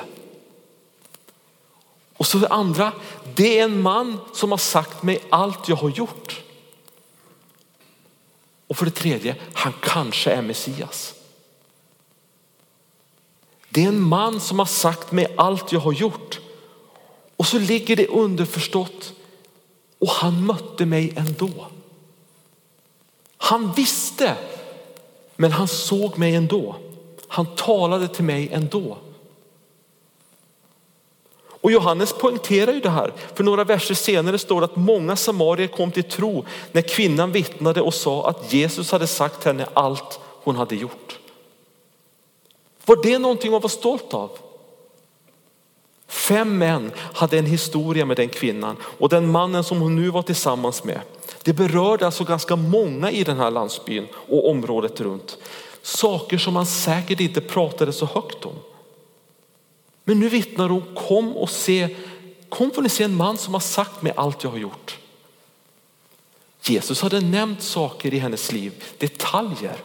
Och 2.17 2.25
så 2.25 2.37
det 2.37 2.47
andra, 2.47 2.91
det 3.35 3.59
är 3.59 3.63
en 3.63 3.81
man 3.81 4.19
som 4.33 4.51
har 4.51 4.57
sagt 4.57 5.03
mig 5.03 5.23
allt 5.29 5.69
jag 5.69 5.75
har 5.75 5.89
gjort. 5.89 6.43
Och 8.67 8.77
för 8.77 8.85
det 8.85 8.91
tredje, 8.91 9.35
han 9.53 9.73
kanske 9.81 10.31
är 10.31 10.41
Messias. 10.41 11.13
Det 13.69 13.83
är 13.83 13.87
en 13.87 14.01
man 14.01 14.39
som 14.39 14.59
har 14.59 14.65
sagt 14.65 15.11
mig 15.11 15.33
allt 15.37 15.71
jag 15.71 15.79
har 15.79 15.93
gjort. 15.93 16.39
Och 17.35 17.47
så 17.47 17.59
ligger 17.59 17.95
det 17.95 18.07
underförstått 18.07 19.13
och 19.99 20.09
han 20.09 20.45
mötte 20.45 20.85
mig 20.85 21.13
ändå. 21.15 21.67
Han 23.37 23.71
visste, 23.71 24.37
men 25.35 25.51
han 25.51 25.67
såg 25.67 26.17
mig 26.17 26.35
ändå. 26.35 26.75
Han 27.27 27.55
talade 27.55 28.07
till 28.07 28.23
mig 28.23 28.49
ändå. 28.51 28.97
Och 31.67 31.73
Johannes 31.73 32.13
poängterar 32.13 32.73
ju 32.73 32.79
det 32.79 32.89
här. 32.89 33.13
För 33.35 33.43
några 33.43 33.63
verser 33.63 33.95
senare 33.95 34.37
står 34.37 34.61
det 34.61 34.65
att 34.65 34.75
många 34.75 35.15
samarier 35.15 35.67
kom 35.67 35.91
till 35.91 36.03
tro 36.03 36.45
när 36.71 36.81
kvinnan 36.81 37.31
vittnade 37.31 37.81
och 37.81 37.93
sa 37.93 38.29
att 38.29 38.53
Jesus 38.53 38.91
hade 38.91 39.07
sagt 39.07 39.43
henne 39.43 39.67
allt 39.73 40.19
hon 40.43 40.55
hade 40.55 40.75
gjort. 40.75 41.19
Var 42.85 43.03
det 43.03 43.19
någonting 43.19 43.53
att 43.53 43.61
vara 43.61 43.69
stolt 43.69 44.13
av? 44.13 44.29
Fem 46.07 46.57
män 46.57 46.91
hade 47.13 47.37
en 47.37 47.45
historia 47.45 48.05
med 48.05 48.17
den 48.17 48.29
kvinnan 48.29 48.75
och 48.81 49.09
den 49.09 49.31
mannen 49.31 49.63
som 49.63 49.81
hon 49.81 49.95
nu 49.95 50.09
var 50.09 50.21
tillsammans 50.21 50.83
med. 50.83 51.01
Det 51.43 51.53
berörde 51.53 52.05
alltså 52.05 52.23
ganska 52.23 52.55
många 52.55 53.11
i 53.11 53.23
den 53.23 53.37
här 53.37 53.51
landsbyn 53.51 54.07
och 54.13 54.49
området 54.49 55.01
runt. 55.01 55.37
Saker 55.81 56.37
som 56.37 56.53
man 56.53 56.65
säkert 56.65 57.19
inte 57.19 57.41
pratade 57.41 57.93
så 57.93 58.05
högt 58.05 58.45
om. 58.45 58.53
Men 60.07 60.19
nu 60.19 60.29
vittnar 60.29 60.69
hon, 60.69 60.95
kom 60.95 61.37
och 61.37 61.49
se, 61.49 61.95
kom 62.49 62.71
får 62.71 62.81
ni 62.81 62.89
se 62.89 63.03
en 63.03 63.15
man 63.15 63.37
som 63.37 63.53
har 63.53 63.61
sagt 63.61 64.01
mig 64.01 64.13
allt 64.15 64.43
jag 64.43 64.51
har 64.51 64.57
gjort. 64.57 64.97
Jesus 66.61 67.01
hade 67.01 67.21
nämnt 67.21 67.61
saker 67.61 68.13
i 68.13 68.17
hennes 68.17 68.51
liv, 68.51 68.83
detaljer. 68.97 69.77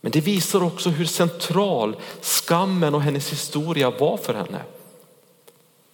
Men 0.00 0.12
det 0.12 0.20
visar 0.20 0.62
också 0.62 0.90
hur 0.90 1.04
central 1.04 1.96
skammen 2.20 2.94
och 2.94 3.02
hennes 3.02 3.32
historia 3.32 3.90
var 3.90 4.16
för 4.16 4.34
henne. 4.34 4.62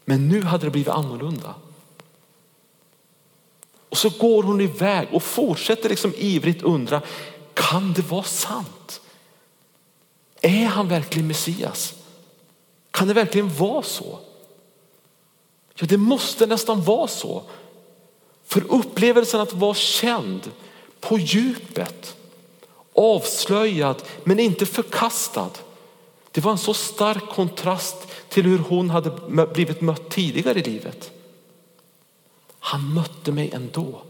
Men 0.04 0.28
nu 0.28 0.42
hade 0.42 0.66
det 0.66 0.70
blivit 0.70 0.88
annorlunda. 0.88 1.54
Och 3.88 3.98
så 3.98 4.08
går 4.08 4.42
hon 4.42 4.60
iväg 4.60 5.08
och 5.12 5.22
fortsätter 5.22 5.88
liksom 5.88 6.12
ivrigt 6.16 6.62
undra, 6.62 7.02
kan 7.54 7.92
det 7.92 8.02
vara 8.02 8.22
sant? 8.22 9.00
Är 10.40 10.66
han 10.66 10.88
verkligen 10.88 11.28
Messias? 11.28 11.94
Kan 12.94 13.08
det 13.08 13.14
verkligen 13.14 13.56
vara 13.56 13.82
så? 13.82 14.18
Ja, 15.74 15.86
det 15.86 15.96
måste 15.96 16.46
nästan 16.46 16.82
vara 16.82 17.06
så. 17.06 17.42
För 18.44 18.72
upplevelsen 18.72 19.40
att 19.40 19.52
vara 19.52 19.74
känd 19.74 20.50
på 21.00 21.18
djupet, 21.18 22.16
avslöjad 22.94 24.02
men 24.24 24.40
inte 24.40 24.66
förkastad. 24.66 25.50
Det 26.30 26.40
var 26.40 26.52
en 26.52 26.58
så 26.58 26.74
stark 26.74 27.28
kontrast 27.28 27.96
till 28.28 28.44
hur 28.44 28.58
hon 28.58 28.90
hade 28.90 29.10
blivit 29.46 29.80
mött 29.80 30.10
tidigare 30.10 30.58
i 30.58 30.62
livet. 30.62 31.10
Han 32.58 32.94
mötte 32.94 33.32
mig 33.32 33.50
ändå. 33.50 34.02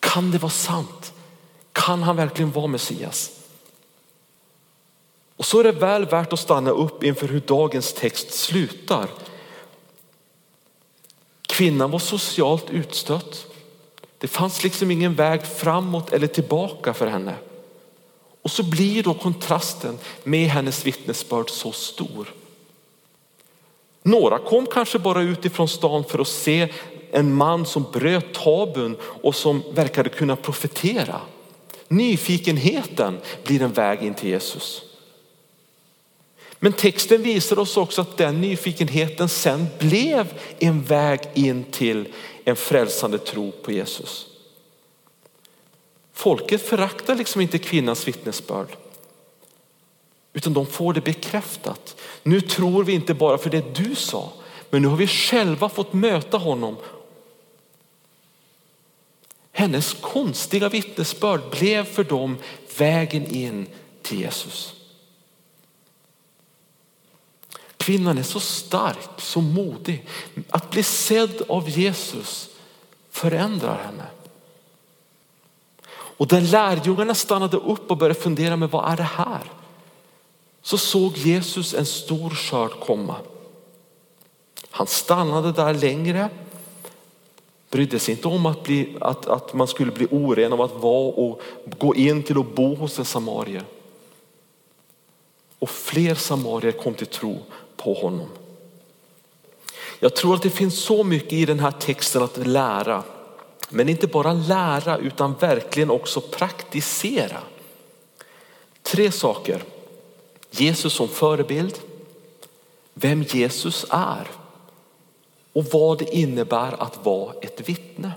Kan 0.00 0.30
det 0.30 0.38
vara 0.38 0.50
sant? 0.50 1.12
Kan 1.72 2.02
han 2.02 2.16
verkligen 2.16 2.52
vara 2.52 2.66
Messias? 2.66 3.37
Och 5.38 5.46
så 5.46 5.60
är 5.60 5.64
det 5.64 5.72
väl 5.72 6.06
värt 6.06 6.32
att 6.32 6.38
stanna 6.38 6.70
upp 6.70 7.04
inför 7.04 7.28
hur 7.28 7.40
dagens 7.40 7.92
text 7.92 8.32
slutar. 8.32 9.08
Kvinnan 11.46 11.90
var 11.90 11.98
socialt 11.98 12.70
utstött. 12.70 13.46
Det 14.18 14.28
fanns 14.28 14.62
liksom 14.62 14.90
ingen 14.90 15.14
väg 15.14 15.46
framåt 15.46 16.12
eller 16.12 16.26
tillbaka 16.26 16.94
för 16.94 17.06
henne. 17.06 17.34
Och 18.42 18.50
så 18.50 18.62
blir 18.62 19.02
då 19.02 19.14
kontrasten 19.14 19.98
med 20.24 20.48
hennes 20.48 20.86
vittnesbörd 20.86 21.50
så 21.50 21.72
stor. 21.72 22.34
Några 24.02 24.38
kom 24.38 24.66
kanske 24.66 24.98
bara 24.98 25.22
utifrån 25.22 25.68
stan 25.68 26.04
för 26.04 26.18
att 26.18 26.28
se 26.28 26.68
en 27.10 27.34
man 27.34 27.66
som 27.66 27.86
bröt 27.92 28.34
tabun 28.34 28.96
och 29.00 29.34
som 29.34 29.62
verkade 29.72 30.08
kunna 30.08 30.36
profetera. 30.36 31.20
Nyfikenheten 31.88 33.18
blir 33.44 33.62
en 33.62 33.72
väg 33.72 34.02
in 34.02 34.14
till 34.14 34.28
Jesus. 34.28 34.87
Men 36.58 36.72
texten 36.72 37.22
visar 37.22 37.58
oss 37.58 37.76
också 37.76 38.00
att 38.00 38.16
den 38.16 38.40
nyfikenheten 38.40 39.28
sen 39.28 39.66
blev 39.78 40.40
en 40.58 40.82
väg 40.82 41.20
in 41.34 41.64
till 41.64 42.08
en 42.44 42.56
frälsande 42.56 43.18
tro 43.18 43.52
på 43.52 43.72
Jesus. 43.72 44.26
Folket 46.12 46.68
föraktar 46.68 47.14
liksom 47.14 47.40
inte 47.40 47.58
kvinnans 47.58 48.08
vittnesbörd. 48.08 48.76
Utan 50.32 50.52
de 50.52 50.66
får 50.66 50.92
det 50.92 51.00
bekräftat. 51.00 51.96
Nu 52.22 52.40
tror 52.40 52.84
vi 52.84 52.92
inte 52.92 53.14
bara 53.14 53.38
för 53.38 53.50
det 53.50 53.74
du 53.74 53.94
sa, 53.94 54.32
men 54.70 54.82
nu 54.82 54.88
har 54.88 54.96
vi 54.96 55.06
själva 55.06 55.68
fått 55.68 55.92
möta 55.92 56.36
honom. 56.36 56.76
Hennes 59.52 59.92
konstiga 59.92 60.68
vittnesbörd 60.68 61.40
blev 61.50 61.84
för 61.84 62.04
dem 62.04 62.36
vägen 62.78 63.26
in 63.26 63.66
till 64.02 64.20
Jesus. 64.20 64.77
Kvinnan 67.88 68.18
är 68.18 68.22
så 68.22 68.40
stark, 68.40 69.08
så 69.18 69.40
modig. 69.40 70.06
Att 70.50 70.70
bli 70.70 70.82
sedd 70.82 71.42
av 71.48 71.68
Jesus 71.68 72.48
förändrar 73.10 73.78
henne. 73.84 74.04
Och 75.90 76.26
där 76.26 76.40
lärjungarna 76.40 77.14
stannade 77.14 77.56
upp 77.56 77.90
och 77.90 77.96
började 77.96 78.20
fundera 78.20 78.56
med 78.56 78.70
vad 78.70 78.92
är 78.92 78.96
det 78.96 79.02
här? 79.02 79.52
Så 80.62 80.78
såg 80.78 81.16
Jesus 81.16 81.74
en 81.74 81.86
stor 81.86 82.30
skörd 82.30 82.70
komma. 82.80 83.16
Han 84.70 84.86
stannade 84.86 85.52
där 85.52 85.74
längre, 85.74 86.30
brydde 87.70 87.98
sig 87.98 88.14
inte 88.14 88.28
om 88.28 88.46
att, 88.46 88.62
bli, 88.62 88.96
att, 89.00 89.26
att 89.26 89.54
man 89.54 89.68
skulle 89.68 89.92
bli 89.92 90.06
oren 90.10 90.52
av 90.52 90.62
att 90.62 90.74
vara 90.74 91.12
och 91.12 91.40
gå 91.78 91.94
in 91.94 92.22
till 92.22 92.38
och 92.38 92.44
bo 92.44 92.74
hos 92.74 92.98
en 92.98 93.04
samarier. 93.04 93.64
Och 95.58 95.70
fler 95.70 96.14
samarier 96.14 96.72
kom 96.72 96.94
till 96.94 97.06
tro 97.06 97.38
på 97.88 97.94
honom. 97.94 98.28
Jag 100.00 100.16
tror 100.16 100.34
att 100.34 100.42
det 100.42 100.50
finns 100.50 100.78
så 100.78 101.04
mycket 101.04 101.32
i 101.32 101.46
den 101.46 101.60
här 101.60 101.70
texten 101.70 102.22
att 102.22 102.46
lära. 102.46 103.02
Men 103.68 103.88
inte 103.88 104.06
bara 104.06 104.32
lära 104.32 104.98
utan 104.98 105.34
verkligen 105.34 105.90
också 105.90 106.20
praktisera. 106.20 107.40
Tre 108.82 109.12
saker. 109.12 109.62
Jesus 110.50 110.92
som 110.92 111.08
förebild, 111.08 111.78
vem 112.94 113.22
Jesus 113.22 113.86
är 113.90 114.28
och 115.52 115.64
vad 115.64 115.98
det 115.98 116.16
innebär 116.16 116.82
att 116.82 117.04
vara 117.04 117.32
ett 117.42 117.68
vittne. 117.68 118.12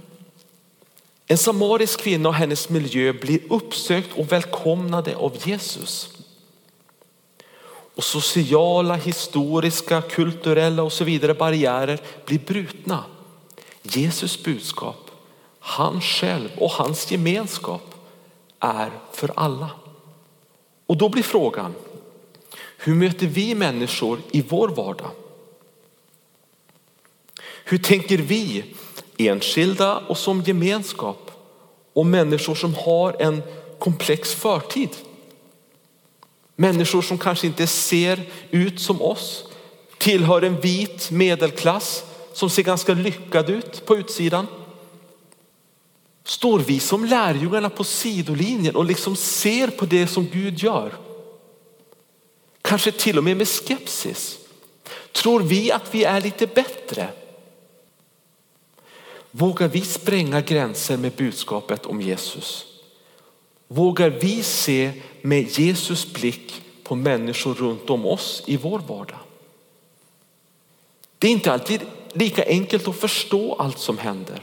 En 1.27 1.37
samarisk 1.37 1.99
kvinna 1.99 2.29
och 2.29 2.35
hennes 2.35 2.69
miljö 2.69 3.13
blir 3.13 3.39
uppsökt 3.49 4.17
och 4.17 4.31
välkomnade 4.31 5.15
av 5.15 5.37
Jesus. 5.47 6.20
Och 7.95 8.03
sociala, 8.03 8.95
historiska, 8.95 10.01
kulturella 10.01 10.83
och 10.83 10.93
så 10.93 11.03
vidare 11.03 11.33
barriärer 11.33 11.99
blir 12.25 12.39
brutna. 12.39 13.03
Jesus 13.81 14.43
budskap, 14.43 15.11
han 15.59 16.01
själv 16.01 16.49
och 16.57 16.71
hans 16.71 17.11
gemenskap 17.11 17.95
är 18.59 18.91
för 19.13 19.31
alla. 19.35 19.69
Och 20.85 20.97
då 20.97 21.09
blir 21.09 21.23
frågan, 21.23 21.73
hur 22.77 22.95
möter 22.95 23.27
vi 23.27 23.55
människor 23.55 24.19
i 24.31 24.41
vår 24.41 24.67
vardag? 24.67 25.11
Hur 27.63 27.77
tänker 27.77 28.17
vi 28.17 28.65
enskilda 29.17 29.97
och 29.97 30.17
som 30.17 30.41
gemenskap 30.41 31.31
om 31.93 32.11
människor 32.11 32.55
som 32.55 32.75
har 32.75 33.15
en 33.19 33.43
komplex 33.79 34.33
förtid? 34.33 34.89
Människor 36.55 37.01
som 37.01 37.17
kanske 37.17 37.47
inte 37.47 37.67
ser 37.67 38.21
ut 38.51 38.81
som 38.81 39.01
oss, 39.01 39.43
tillhör 39.97 40.41
en 40.41 40.61
vit 40.61 41.11
medelklass 41.11 42.03
som 42.33 42.49
ser 42.49 42.63
ganska 42.63 42.93
lyckad 42.93 43.49
ut 43.49 43.85
på 43.85 43.97
utsidan. 43.97 44.47
Står 46.23 46.59
vi 46.59 46.79
som 46.79 47.05
lärjungarna 47.05 47.69
på 47.69 47.83
sidolinjen 47.83 48.75
och 48.75 48.85
liksom 48.85 49.15
ser 49.15 49.67
på 49.67 49.85
det 49.85 50.07
som 50.07 50.27
Gud 50.27 50.59
gör? 50.59 50.93
Kanske 52.61 52.91
till 52.91 53.17
och 53.17 53.23
med 53.23 53.37
med 53.37 53.47
skepsis. 53.47 54.37
Tror 55.11 55.39
vi 55.39 55.71
att 55.71 55.95
vi 55.95 56.03
är 56.03 56.21
lite 56.21 56.47
bättre? 56.47 57.09
Vågar 59.31 59.67
vi 59.67 59.81
spränga 59.81 60.41
gränser 60.41 60.97
med 60.97 61.11
budskapet 61.11 61.85
om 61.85 62.01
Jesus? 62.01 62.65
Vågar 63.67 64.09
vi 64.09 64.43
se 64.43 64.91
med 65.21 65.59
Jesus 65.59 66.13
blick 66.13 66.61
på 66.83 66.95
människor 66.95 67.53
runt 67.53 67.89
om 67.89 68.05
oss 68.05 68.43
i 68.45 68.57
vår 68.57 68.79
vardag? 68.79 69.19
Det 71.17 71.27
är 71.27 71.31
inte 71.31 71.53
alltid 71.53 71.81
lika 72.13 72.45
enkelt 72.45 72.87
att 72.87 72.99
förstå 72.99 73.55
allt 73.55 73.79
som 73.79 73.97
händer. 73.97 74.41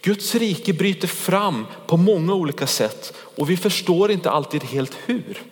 Guds 0.00 0.34
rike 0.34 0.72
bryter 0.72 1.08
fram 1.08 1.66
på 1.86 1.96
många 1.96 2.34
olika 2.34 2.66
sätt 2.66 3.14
och 3.36 3.50
vi 3.50 3.56
förstår 3.56 4.10
inte 4.10 4.30
alltid 4.30 4.64
helt 4.64 4.98
hur. 5.06 5.42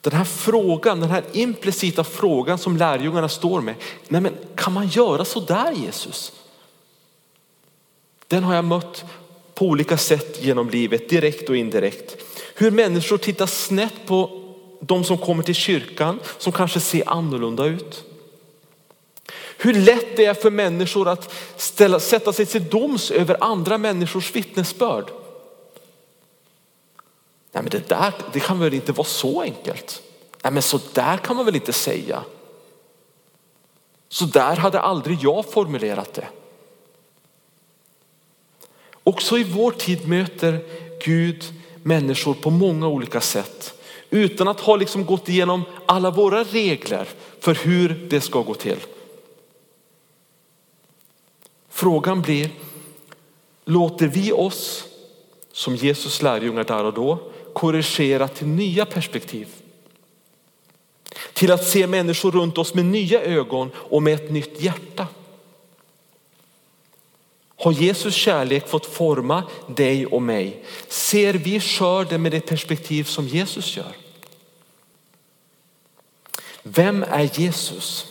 Den 0.00 0.12
här 0.12 0.24
frågan, 0.24 1.00
den 1.00 1.10
här 1.10 1.24
implicita 1.32 2.04
frågan 2.04 2.58
som 2.58 2.76
lärjungarna 2.76 3.28
står 3.28 3.60
med. 3.60 3.74
Nej 4.08 4.20
men 4.20 4.36
kan 4.54 4.72
man 4.72 4.88
göra 4.88 5.24
så 5.24 5.40
där 5.40 5.72
Jesus? 5.72 6.32
Den 8.26 8.44
har 8.44 8.54
jag 8.54 8.64
mött 8.64 9.04
på 9.58 9.66
olika 9.66 9.96
sätt 9.96 10.42
genom 10.42 10.70
livet, 10.70 11.08
direkt 11.08 11.48
och 11.48 11.56
indirekt. 11.56 12.16
Hur 12.54 12.70
människor 12.70 13.18
tittar 13.18 13.46
snett 13.46 14.06
på 14.06 14.42
de 14.80 15.04
som 15.04 15.18
kommer 15.18 15.42
till 15.42 15.54
kyrkan 15.54 16.20
som 16.38 16.52
kanske 16.52 16.80
ser 16.80 17.08
annorlunda 17.08 17.64
ut. 17.64 18.04
Hur 19.58 19.74
lätt 19.74 20.16
det 20.16 20.24
är 20.24 20.34
för 20.34 20.50
människor 20.50 21.08
att 21.08 21.34
ställa, 21.56 22.00
sätta 22.00 22.32
sig 22.32 22.46
till 22.46 22.68
doms 22.68 23.10
över 23.10 23.36
andra 23.40 23.78
människors 23.78 24.34
vittnesbörd. 24.34 25.10
Nej 27.52 27.62
men 27.62 27.70
det 27.70 27.88
där 27.88 28.14
det 28.32 28.40
kan 28.40 28.60
väl 28.60 28.74
inte 28.74 28.92
vara 28.92 29.06
så 29.06 29.42
enkelt. 29.42 30.02
Nej 30.42 30.52
men 30.52 30.62
så 30.62 30.80
där 30.92 31.16
kan 31.16 31.36
man 31.36 31.44
väl 31.44 31.56
inte 31.56 31.72
säga. 31.72 32.22
Så 34.08 34.24
där 34.24 34.56
hade 34.56 34.80
aldrig 34.80 35.18
jag 35.22 35.50
formulerat 35.50 36.14
det. 36.14 36.28
Också 39.08 39.38
i 39.38 39.44
vår 39.44 39.70
tid 39.70 40.08
möter 40.08 40.60
Gud 41.04 41.44
människor 41.82 42.34
på 42.34 42.50
många 42.50 42.88
olika 42.88 43.20
sätt 43.20 43.74
utan 44.10 44.48
att 44.48 44.60
ha 44.60 44.76
liksom 44.76 45.06
gått 45.06 45.28
igenom 45.28 45.62
alla 45.86 46.10
våra 46.10 46.44
regler 46.44 47.08
för 47.40 47.54
hur 47.54 48.06
det 48.10 48.20
ska 48.20 48.42
gå 48.42 48.54
till. 48.54 48.78
Frågan 51.68 52.22
blir, 52.22 52.50
låter 53.64 54.06
vi 54.06 54.32
oss 54.32 54.84
som 55.52 55.76
Jesus 55.76 56.22
lärjungar 56.22 56.64
där 56.64 56.84
och 56.84 56.94
då 56.94 57.18
korrigera 57.52 58.28
till 58.28 58.46
nya 58.46 58.86
perspektiv? 58.86 59.48
Till 61.32 61.52
att 61.52 61.64
se 61.64 61.86
människor 61.86 62.32
runt 62.32 62.58
oss 62.58 62.74
med 62.74 62.84
nya 62.84 63.22
ögon 63.22 63.70
och 63.74 64.02
med 64.02 64.14
ett 64.14 64.30
nytt 64.30 64.62
hjärta. 64.62 65.06
Har 67.60 67.72
Jesus 67.72 68.14
kärlek 68.14 68.68
fått 68.68 68.86
forma 68.86 69.42
dig 69.66 70.06
och 70.06 70.22
mig? 70.22 70.64
Ser 70.88 71.34
vi 71.34 71.60
skörden 71.60 72.22
med 72.22 72.32
det 72.32 72.40
perspektiv 72.40 73.04
som 73.04 73.28
Jesus 73.28 73.76
gör? 73.76 73.96
Vem 76.62 77.02
är 77.02 77.40
Jesus? 77.40 78.06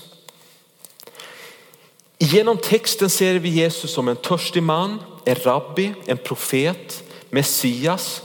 Genom 2.18 2.58
texten 2.58 3.10
ser 3.10 3.36
vi 3.36 3.50
Jesus 3.50 3.94
som 3.94 4.08
en 4.08 4.16
törstig 4.16 4.64
man, 4.64 5.00
en 5.26 5.36
rabbi, 5.36 5.94
en 6.06 6.18
profet, 6.18 7.04
Messias, 7.30 8.22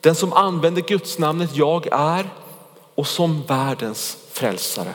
den 0.00 0.14
som 0.14 0.32
använder 0.32 0.82
Guds 0.82 1.18
namnet 1.18 1.56
jag 1.56 1.86
är 1.92 2.30
och 2.94 3.06
som 3.06 3.42
världens 3.42 4.16
frälsare. 4.32 4.94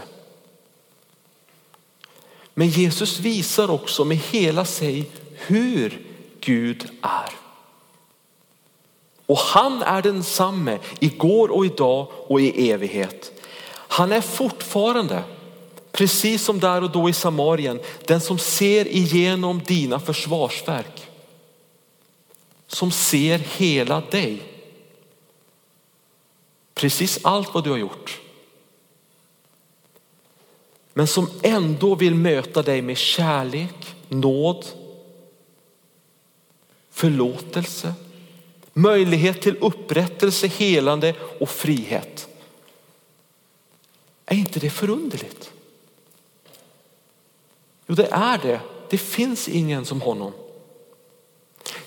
Men 2.53 2.67
Jesus 2.67 3.19
visar 3.19 3.69
också 3.69 4.05
med 4.05 4.17
hela 4.17 4.65
sig 4.65 5.09
hur 5.47 6.01
Gud 6.39 6.89
är. 7.01 7.29
Och 9.25 9.37
han 9.37 9.81
är 9.81 10.01
densamme 10.01 10.79
igår 10.99 11.51
och 11.51 11.65
idag 11.65 12.07
och 12.11 12.41
i 12.41 12.71
evighet. 12.71 13.31
Han 13.71 14.11
är 14.11 14.21
fortfarande, 14.21 15.23
precis 15.91 16.43
som 16.43 16.59
där 16.59 16.83
och 16.83 16.91
då 16.91 17.09
i 17.09 17.13
Samarien, 17.13 17.79
den 18.05 18.21
som 18.21 18.39
ser 18.39 18.87
igenom 18.87 19.61
dina 19.65 19.99
försvarsverk. 19.99 21.07
Som 22.67 22.91
ser 22.91 23.37
hela 23.37 24.01
dig. 24.01 24.41
Precis 26.73 27.19
allt 27.21 27.53
vad 27.53 27.63
du 27.63 27.69
har 27.69 27.77
gjort. 27.77 28.19
Men 30.93 31.07
som 31.07 31.29
ändå 31.41 31.95
vill 31.95 32.15
möta 32.15 32.61
dig 32.61 32.81
med 32.81 32.97
kärlek, 32.97 33.95
nåd, 34.07 34.65
förlåtelse, 36.99 37.93
Möjlighet 38.73 39.41
till 39.41 39.57
upprättelse, 39.61 40.47
helande 40.47 41.15
och 41.39 41.49
frihet. 41.49 42.27
Är 44.25 44.35
inte 44.35 44.59
det 44.59 44.69
förunderligt? 44.69 45.51
Jo, 47.87 47.95
det 47.95 48.07
är 48.11 48.37
det. 48.37 48.59
Det 48.89 48.97
finns 48.97 49.47
ingen 49.47 49.85
som 49.85 50.01
honom. 50.01 50.31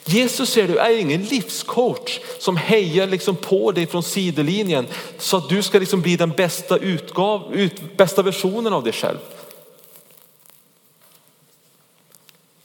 Jesus 0.04 0.50
säger 0.50 0.68
du 0.68 0.78
är 0.78 0.96
ingen 0.98 1.24
livscoach 1.24 2.20
som 2.38 2.56
hejar 2.56 3.06
liksom 3.06 3.36
på 3.36 3.72
dig 3.72 3.86
från 3.86 4.02
sidolinjen 4.02 4.86
så 5.18 5.36
att 5.36 5.48
du 5.48 5.62
ska 5.62 5.78
liksom 5.78 6.02
bli 6.02 6.16
den 6.16 6.30
bästa, 6.30 6.78
utgav, 6.78 7.54
ut, 7.54 7.96
bästa 7.96 8.22
versionen 8.22 8.72
av 8.72 8.84
dig 8.84 8.92
själv. 8.92 9.18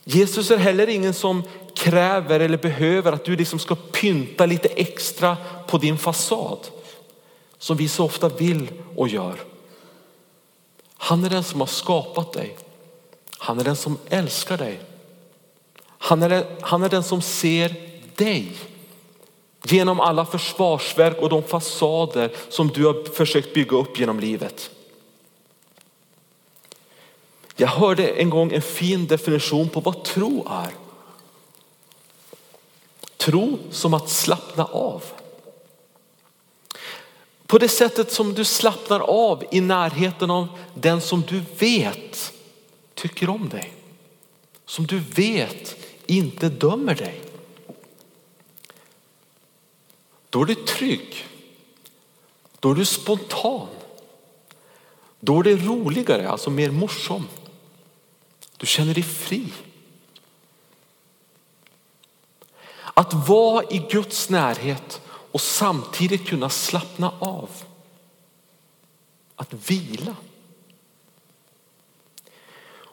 Jesus 0.09 0.51
är 0.51 0.57
heller 0.57 0.87
ingen 0.87 1.13
som 1.13 1.43
kräver 1.77 2.39
eller 2.39 2.57
behöver 2.57 3.11
att 3.11 3.25
du 3.25 3.35
liksom 3.35 3.59
ska 3.59 3.75
pynta 3.75 4.45
lite 4.45 4.67
extra 4.67 5.37
på 5.67 5.77
din 5.77 5.97
fasad 5.97 6.59
som 7.57 7.77
vi 7.77 7.87
så 7.87 8.05
ofta 8.05 8.29
vill 8.29 8.67
och 8.95 9.07
gör. 9.07 9.35
Han 10.97 11.25
är 11.25 11.29
den 11.29 11.43
som 11.43 11.59
har 11.59 11.67
skapat 11.67 12.33
dig. 12.33 12.57
Han 13.37 13.59
är 13.59 13.63
den 13.63 13.75
som 13.75 13.97
älskar 14.09 14.57
dig. 14.57 14.79
Han 15.87 16.23
är, 16.23 16.29
den, 16.29 16.43
han 16.61 16.83
är 16.83 16.89
den 16.89 17.03
som 17.03 17.21
ser 17.21 17.75
dig 18.15 18.51
genom 19.63 19.99
alla 19.99 20.25
försvarsverk 20.25 21.17
och 21.17 21.29
de 21.29 21.43
fasader 21.43 22.31
som 22.49 22.67
du 22.67 22.85
har 22.85 23.13
försökt 23.13 23.53
bygga 23.53 23.77
upp 23.77 23.99
genom 23.99 24.19
livet. 24.19 24.69
Jag 27.55 27.67
hörde 27.67 28.07
en 28.07 28.29
gång 28.29 28.53
en 28.53 28.61
fin 28.61 29.07
definition 29.07 29.69
på 29.69 29.79
vad 29.79 30.03
tro 30.03 30.47
är. 30.49 30.86
Tro 33.27 33.59
som 33.71 33.93
att 33.93 34.09
slappna 34.09 34.65
av. 34.65 35.03
På 37.45 37.57
det 37.57 37.69
sättet 37.69 38.11
som 38.11 38.33
du 38.33 38.45
slappnar 38.45 38.99
av 38.99 39.43
i 39.51 39.61
närheten 39.61 40.31
av 40.31 40.47
den 40.73 41.01
som 41.01 41.21
du 41.21 41.43
vet 41.59 42.33
tycker 42.93 43.29
om 43.29 43.49
dig. 43.49 43.73
Som 44.65 44.87
du 44.87 44.99
vet 44.99 45.75
inte 46.05 46.49
dömer 46.49 46.95
dig. 46.95 47.21
Då 50.29 50.41
är 50.41 50.45
du 50.45 50.55
trygg. 50.55 51.25
Då 52.59 52.71
är 52.71 52.75
du 52.75 52.85
spontan. 52.85 53.67
Då 55.19 55.39
är 55.39 55.43
det 55.43 55.55
roligare, 55.55 56.29
alltså 56.29 56.49
mer 56.49 56.71
morsom. 56.71 57.27
Du 58.57 58.65
känner 58.65 58.93
dig 58.93 59.03
fri. 59.03 59.45
Att 62.97 63.13
vara 63.13 63.63
i 63.69 63.77
Guds 63.89 64.29
närhet 64.29 65.01
och 65.31 65.41
samtidigt 65.41 66.27
kunna 66.27 66.49
slappna 66.49 67.11
av. 67.19 67.49
Att 69.35 69.53
vila. 69.69 70.15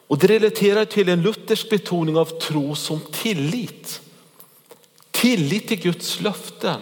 Och 0.07 0.17
det 0.17 0.27
relaterar 0.27 0.85
till 0.85 1.09
en 1.09 1.21
luthersk 1.21 1.69
betoning 1.69 2.17
av 2.17 2.25
tro 2.25 2.75
som 2.75 2.99
tillit. 3.11 4.01
Tillit 5.11 5.67
till 5.67 5.81
Guds 5.81 6.21
löften. 6.21 6.81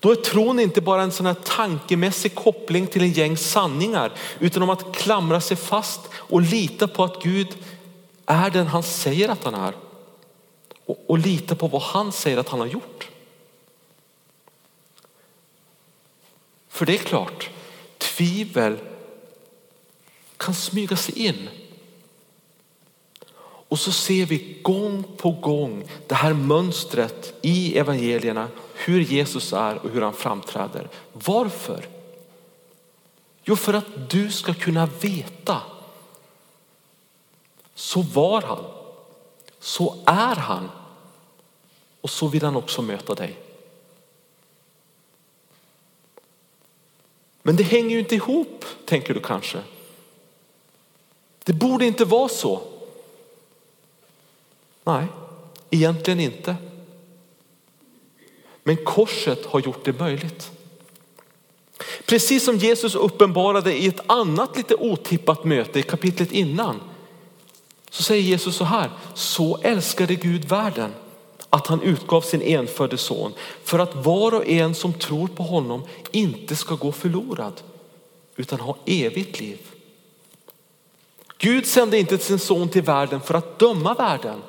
Då 0.00 0.10
är 0.10 0.16
tron 0.16 0.60
inte 0.60 0.80
bara 0.80 1.02
en 1.02 1.12
sån 1.12 1.26
här 1.26 1.36
tankemässig 1.44 2.34
koppling 2.34 2.86
till 2.86 3.02
en 3.02 3.12
gäng 3.12 3.36
sanningar 3.36 4.12
utan 4.38 4.62
om 4.62 4.70
att 4.70 4.94
klamra 4.96 5.40
sig 5.40 5.56
fast 5.56 6.00
och 6.14 6.40
lita 6.40 6.88
på 6.88 7.04
att 7.04 7.22
Gud 7.22 7.48
är 8.26 8.50
den 8.50 8.66
han 8.66 8.82
säger 8.82 9.28
att 9.28 9.44
han 9.44 9.54
är. 9.54 9.74
Och, 10.90 10.98
och 11.06 11.18
lita 11.18 11.54
på 11.54 11.66
vad 11.66 11.82
han 11.82 12.12
säger 12.12 12.36
att 12.36 12.48
han 12.48 12.60
har 12.60 12.66
gjort. 12.66 13.08
För 16.68 16.86
det 16.86 16.94
är 16.94 16.98
klart, 16.98 17.50
tvivel 17.98 18.78
kan 20.36 20.54
smyga 20.54 20.96
sig 20.96 21.18
in. 21.18 21.48
Och 23.68 23.78
så 23.78 23.92
ser 23.92 24.26
vi 24.26 24.58
gång 24.62 25.04
på 25.16 25.30
gång 25.30 25.84
det 26.06 26.14
här 26.14 26.32
mönstret 26.32 27.34
i 27.42 27.78
evangelierna, 27.78 28.48
hur 28.74 29.00
Jesus 29.00 29.52
är 29.52 29.76
och 29.76 29.90
hur 29.90 30.02
han 30.02 30.12
framträder. 30.12 30.88
Varför? 31.12 31.88
Jo, 33.44 33.56
för 33.56 33.74
att 33.74 34.10
du 34.10 34.30
ska 34.30 34.54
kunna 34.54 34.86
veta. 34.86 35.60
Så 37.74 38.02
var 38.02 38.42
han, 38.42 38.64
så 39.60 39.96
är 40.06 40.36
han 40.36 40.68
och 42.00 42.10
så 42.10 42.28
vill 42.28 42.42
han 42.42 42.56
också 42.56 42.82
möta 42.82 43.14
dig. 43.14 43.38
Men 47.42 47.56
det 47.56 47.62
hänger 47.62 47.90
ju 47.90 47.98
inte 47.98 48.14
ihop, 48.14 48.64
tänker 48.84 49.14
du 49.14 49.20
kanske. 49.20 49.58
Det 51.44 51.52
borde 51.52 51.86
inte 51.86 52.04
vara 52.04 52.28
så. 52.28 52.62
Nej, 54.84 55.06
egentligen 55.70 56.20
inte. 56.20 56.56
Men 58.62 58.84
korset 58.84 59.46
har 59.46 59.60
gjort 59.60 59.84
det 59.84 59.98
möjligt. 59.98 60.50
Precis 62.06 62.44
som 62.44 62.56
Jesus 62.56 62.94
uppenbarade 62.94 63.74
i 63.74 63.86
ett 63.86 64.00
annat 64.06 64.56
lite 64.56 64.74
otippat 64.74 65.44
möte 65.44 65.78
i 65.78 65.82
kapitlet 65.82 66.32
innan. 66.32 66.80
Så 67.90 68.02
säger 68.02 68.22
Jesus 68.22 68.56
så 68.56 68.64
här, 68.64 68.90
så 69.14 69.58
älskade 69.62 70.14
Gud 70.14 70.44
världen 70.44 70.94
att 71.50 71.66
han 71.66 71.82
utgav 71.82 72.20
sin 72.20 72.42
enfödde 72.42 72.98
son 72.98 73.32
för 73.64 73.78
att 73.78 73.94
var 73.94 74.34
och 74.34 74.48
en 74.48 74.74
som 74.74 74.92
tror 74.92 75.28
på 75.28 75.42
honom 75.42 75.82
inte 76.10 76.56
ska 76.56 76.74
gå 76.74 76.92
förlorad 76.92 77.60
utan 78.36 78.60
ha 78.60 78.76
evigt 78.86 79.40
liv. 79.40 79.58
Gud 81.38 81.66
sände 81.66 81.98
inte 81.98 82.18
sin 82.18 82.38
son 82.38 82.68
till 82.68 82.82
världen 82.82 83.20
för 83.20 83.34
att 83.34 83.58
döma 83.58 83.94
världen, 83.94 84.42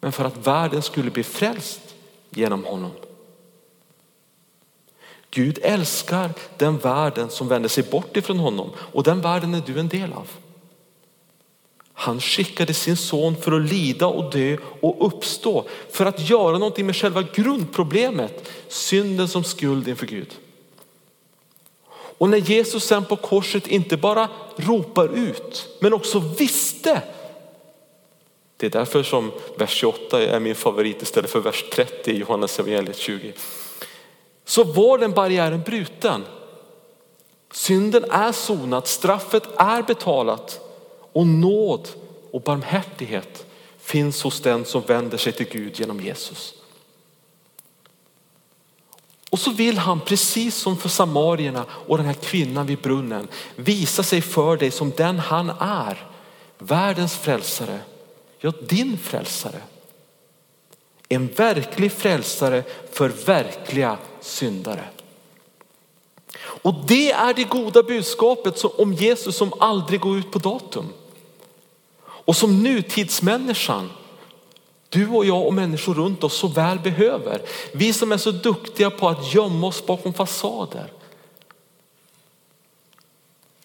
men 0.00 0.12
för 0.12 0.24
att 0.24 0.46
världen 0.46 0.82
skulle 0.82 1.10
bli 1.10 1.22
frälst 1.22 1.80
genom 2.30 2.64
honom. 2.64 2.90
Gud 5.30 5.58
älskar 5.62 6.30
den 6.56 6.78
världen 6.78 7.30
som 7.30 7.48
vänder 7.48 7.68
sig 7.68 7.84
bort 7.84 8.16
ifrån 8.16 8.38
honom 8.38 8.70
och 8.76 9.02
den 9.02 9.20
världen 9.20 9.54
är 9.54 9.62
du 9.66 9.80
en 9.80 9.88
del 9.88 10.12
av. 10.12 10.28
Han 12.00 12.20
skickade 12.20 12.74
sin 12.74 12.96
son 12.96 13.36
för 13.36 13.52
att 13.52 13.70
lida 13.70 14.06
och 14.06 14.30
dö 14.30 14.56
och 14.80 15.06
uppstå 15.06 15.64
för 15.90 16.06
att 16.06 16.30
göra 16.30 16.58
någonting 16.58 16.86
med 16.86 16.96
själva 16.96 17.22
grundproblemet, 17.22 18.50
synden 18.68 19.28
som 19.28 19.44
skuld 19.44 19.88
inför 19.88 20.06
Gud. 20.06 20.34
Och 22.18 22.28
när 22.28 22.38
Jesus 22.38 22.84
sen 22.84 23.04
på 23.04 23.16
korset 23.16 23.66
inte 23.66 23.96
bara 23.96 24.28
ropar 24.56 25.08
ut 25.08 25.68
men 25.80 25.92
också 25.92 26.18
visste. 26.18 27.02
Det 28.56 28.66
är 28.66 28.70
därför 28.70 29.02
som 29.02 29.32
vers 29.58 29.70
28 29.70 30.22
är 30.22 30.40
min 30.40 30.54
favorit 30.54 31.02
istället 31.02 31.30
för 31.30 31.40
vers 31.40 31.64
30 31.72 32.10
i 32.10 32.18
Johannes 32.18 32.58
evangeliet 32.58 32.96
20. 32.96 33.32
Så 34.44 34.64
var 34.64 34.98
den 34.98 35.12
barriären 35.12 35.62
bruten. 35.62 36.24
Synden 37.52 38.04
är 38.10 38.32
sonad, 38.32 38.86
straffet 38.86 39.48
är 39.56 39.82
betalat 39.82 40.69
och 41.12 41.26
nåd 41.26 41.88
och 42.30 42.42
barmhärtighet 42.42 43.46
finns 43.78 44.22
hos 44.22 44.40
den 44.40 44.64
som 44.64 44.82
vänder 44.82 45.18
sig 45.18 45.32
till 45.32 45.48
Gud 45.48 45.80
genom 45.80 46.00
Jesus. 46.00 46.54
Och 49.30 49.38
så 49.38 49.50
vill 49.50 49.78
han 49.78 50.00
precis 50.00 50.54
som 50.54 50.76
för 50.76 50.88
samarierna 50.88 51.64
och 51.70 51.96
den 51.96 52.06
här 52.06 52.14
kvinnan 52.14 52.66
vid 52.66 52.78
brunnen 52.78 53.28
visa 53.56 54.02
sig 54.02 54.20
för 54.20 54.56
dig 54.56 54.70
som 54.70 54.92
den 54.96 55.18
han 55.18 55.50
är. 55.60 56.06
Världens 56.58 57.14
frälsare, 57.16 57.80
ja 58.38 58.52
din 58.68 58.98
frälsare. 58.98 59.60
En 61.08 61.26
verklig 61.26 61.92
frälsare 61.92 62.62
för 62.92 63.08
verkliga 63.08 63.98
syndare. 64.20 64.84
Och 66.40 66.74
det 66.86 67.12
är 67.12 67.34
det 67.34 67.44
goda 67.44 67.82
budskapet 67.82 68.64
om 68.64 68.92
Jesus 68.92 69.36
som 69.36 69.52
aldrig 69.58 70.00
går 70.00 70.18
ut 70.18 70.30
på 70.30 70.38
datum. 70.38 70.92
Och 72.30 72.36
som 72.36 72.62
nutidsmänniskan 72.62 73.90
du 74.88 75.08
och 75.08 75.24
jag 75.24 75.46
och 75.46 75.54
människor 75.54 75.94
runt 75.94 76.24
oss 76.24 76.36
så 76.36 76.48
väl 76.48 76.78
behöver. 76.78 77.42
Vi 77.72 77.92
som 77.92 78.12
är 78.12 78.16
så 78.16 78.30
duktiga 78.30 78.90
på 78.90 79.08
att 79.08 79.34
gömma 79.34 79.66
oss 79.66 79.86
bakom 79.86 80.14
fasader. 80.14 80.92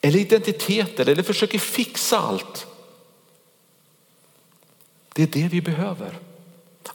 Eller 0.01 0.19
identiteter 0.19 1.09
eller 1.09 1.23
försöker 1.23 1.59
fixa 1.59 2.19
allt. 2.19 2.67
Det 5.13 5.23
är 5.23 5.27
det 5.27 5.47
vi 5.47 5.61
behöver. 5.61 6.19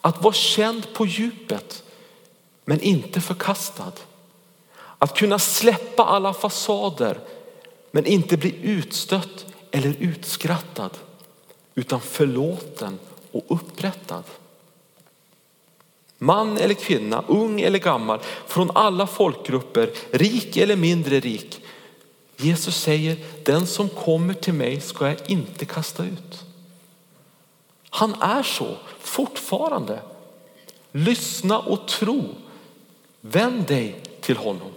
Att 0.01 0.23
vara 0.23 0.35
känd 0.35 0.95
på 0.95 1.07
djupet 1.07 1.83
men 2.65 2.81
inte 2.81 3.21
förkastad. 3.21 3.93
Att 4.99 5.17
kunna 5.17 5.39
släppa 5.39 6.05
alla 6.05 6.35
fasader 6.35 7.21
men 7.91 8.07
inte 8.07 8.37
bli 8.37 8.55
utstött 8.63 9.47
eller 9.71 9.97
utskrattad 9.99 10.99
utan 11.75 12.01
förlåten 12.01 12.99
och 13.33 13.45
upprättad. 13.49 14.25
Man 16.19 16.59
eller 16.59 16.75
kvinna, 16.75 17.25
ung 17.27 17.61
eller 17.61 17.79
gammal, 17.79 18.21
från 18.47 18.71
alla 18.75 19.07
folkgrupper, 19.07 19.91
rik 20.11 20.57
eller 20.57 20.77
mindre 20.77 21.21
rik. 21.21 21.61
Jesus 22.37 22.77
säger, 22.77 23.17
den 23.45 23.67
som 23.67 23.89
kommer 23.89 24.35
till 24.35 24.55
mig 24.55 24.81
ska 24.81 25.09
jag 25.09 25.31
inte 25.31 25.65
kasta 25.65 26.05
ut. 26.05 26.45
Han 27.91 28.15
är 28.23 28.43
så 28.43 28.77
fortfarande. 28.99 29.99
Lyssna 30.93 31.59
och 31.59 31.89
tro. 31.89 32.25
Vänd 33.21 33.67
dig 33.67 34.03
till 34.21 34.37
honom. 34.37 34.73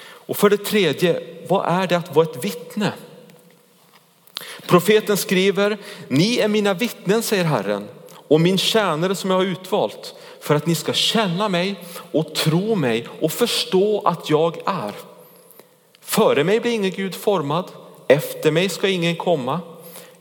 Och 0.00 0.36
för 0.36 0.50
det 0.50 0.64
tredje, 0.64 1.22
vad 1.48 1.66
är 1.66 1.86
det 1.86 1.96
att 1.96 2.14
vara 2.14 2.26
ett 2.30 2.44
vittne? 2.44 2.92
Profeten 4.66 5.16
skriver, 5.16 5.78
ni 6.08 6.38
är 6.38 6.48
mina 6.48 6.74
vittnen 6.74 7.22
säger 7.22 7.44
Herren 7.44 7.88
och 8.28 8.40
min 8.40 8.58
tjänare 8.58 9.14
som 9.14 9.30
jag 9.30 9.36
har 9.36 9.44
utvalt 9.44 10.14
för 10.40 10.54
att 10.54 10.66
ni 10.66 10.74
ska 10.74 10.92
känna 10.92 11.48
mig 11.48 11.84
och 12.12 12.34
tro 12.34 12.74
mig 12.74 13.08
och 13.20 13.32
förstå 13.32 14.02
att 14.04 14.30
jag 14.30 14.56
är. 14.66 14.92
Före 16.00 16.44
mig 16.44 16.60
blir 16.60 16.72
ingen 16.72 16.90
Gud 16.90 17.14
formad, 17.14 17.70
efter 18.08 18.50
mig 18.50 18.68
ska 18.68 18.88
ingen 18.88 19.16
komma. 19.16 19.60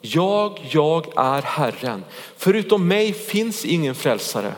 Jag, 0.01 0.67
jag 0.69 1.07
är 1.15 1.41
Herren. 1.41 2.03
Förutom 2.37 2.87
mig 2.87 3.13
finns 3.13 3.65
ingen 3.65 3.95
frälsare. 3.95 4.53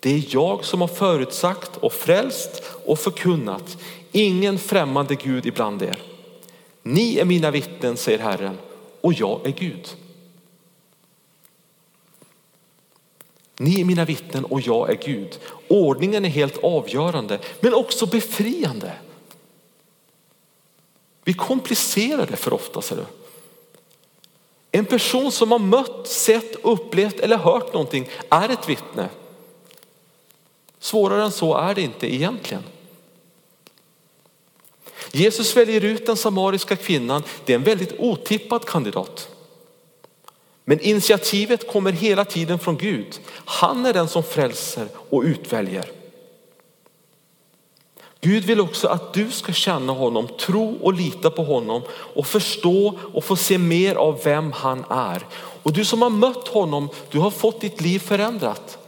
Det 0.00 0.10
är 0.14 0.24
jag 0.28 0.64
som 0.64 0.80
har 0.80 0.88
förutsagt 0.88 1.70
och 1.80 1.92
frälst 1.92 2.62
och 2.86 2.98
förkunnat. 2.98 3.76
Ingen 4.12 4.58
främmande 4.58 5.14
Gud 5.14 5.46
ibland 5.46 5.82
er. 5.82 5.98
Ni 6.88 7.18
är 7.18 7.24
mina 7.24 7.50
vittnen, 7.50 7.96
säger 7.96 8.18
Herren, 8.18 8.58
och 9.00 9.12
jag 9.12 9.46
är 9.46 9.50
Gud. 9.50 9.96
Ni 13.58 13.80
är 13.80 13.84
mina 13.84 14.04
vittnen 14.04 14.44
och 14.44 14.60
jag 14.60 14.90
är 14.90 14.94
Gud. 14.94 15.38
Ordningen 15.68 16.24
är 16.24 16.28
helt 16.28 16.58
avgörande 16.64 17.38
men 17.60 17.74
också 17.74 18.06
befriande. 18.06 18.92
Vi 21.24 21.34
komplicerar 21.34 22.26
det 22.26 22.36
för 22.36 22.52
ofta. 22.52 22.82
Ser 22.82 22.96
du. 22.96 23.04
En 24.70 24.84
person 24.84 25.32
som 25.32 25.52
har 25.52 25.58
mött, 25.58 26.06
sett, 26.06 26.56
upplevt 26.64 27.20
eller 27.20 27.36
hört 27.36 27.72
någonting 27.72 28.08
är 28.28 28.48
ett 28.48 28.68
vittne. 28.68 29.08
Svårare 30.78 31.22
än 31.22 31.32
så 31.32 31.56
är 31.56 31.74
det 31.74 31.82
inte 31.82 32.14
egentligen. 32.14 32.62
Jesus 35.12 35.56
väljer 35.56 35.84
ut 35.84 36.06
den 36.06 36.16
samariska 36.16 36.76
kvinnan. 36.76 37.22
Det 37.44 37.52
är 37.52 37.56
en 37.56 37.64
väldigt 37.64 37.94
otippad 37.98 38.64
kandidat. 38.64 39.28
Men 40.64 40.80
initiativet 40.80 41.68
kommer 41.68 41.92
hela 41.92 42.24
tiden 42.24 42.58
från 42.58 42.76
Gud. 42.76 43.20
Han 43.44 43.86
är 43.86 43.92
den 43.92 44.08
som 44.08 44.22
frälser 44.22 44.88
och 45.10 45.22
utväljer. 45.22 45.90
Gud 48.20 48.44
vill 48.44 48.60
också 48.60 48.88
att 48.88 49.12
du 49.12 49.30
ska 49.30 49.52
känna 49.52 49.92
honom, 49.92 50.28
tro 50.40 50.78
och 50.82 50.92
lita 50.92 51.30
på 51.30 51.42
honom 51.42 51.82
och 51.90 52.26
förstå 52.26 52.98
och 53.14 53.24
få 53.24 53.36
se 53.36 53.58
mer 53.58 53.94
av 53.94 54.20
vem 54.24 54.52
han 54.52 54.84
är. 54.90 55.26
Och 55.62 55.72
du 55.72 55.84
som 55.84 56.02
har 56.02 56.10
mött 56.10 56.48
honom, 56.48 56.88
du 57.10 57.18
har 57.18 57.30
fått 57.30 57.60
ditt 57.60 57.80
liv 57.80 57.98
förändrat. 57.98 58.78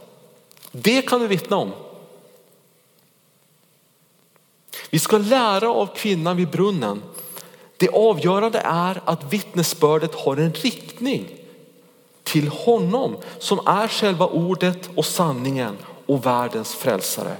Det 0.71 1.01
kan 1.01 1.21
du 1.21 1.27
vittna 1.27 1.57
om. 1.57 1.71
Vi 4.91 4.99
ska 4.99 5.17
lära 5.17 5.69
av 5.69 5.95
kvinnan 5.95 6.37
vid 6.37 6.49
brunnen. 6.49 7.01
Det 7.77 7.89
avgörande 7.89 8.59
är 8.59 9.01
att 9.05 9.33
vittnesbördet 9.33 10.15
har 10.15 10.37
en 10.37 10.53
riktning 10.53 11.27
till 12.23 12.47
honom 12.47 13.17
som 13.39 13.59
är 13.67 13.87
själva 13.87 14.27
ordet 14.27 14.89
och 14.95 15.05
sanningen 15.05 15.77
och 16.05 16.25
världens 16.25 16.75
frälsare. 16.75 17.35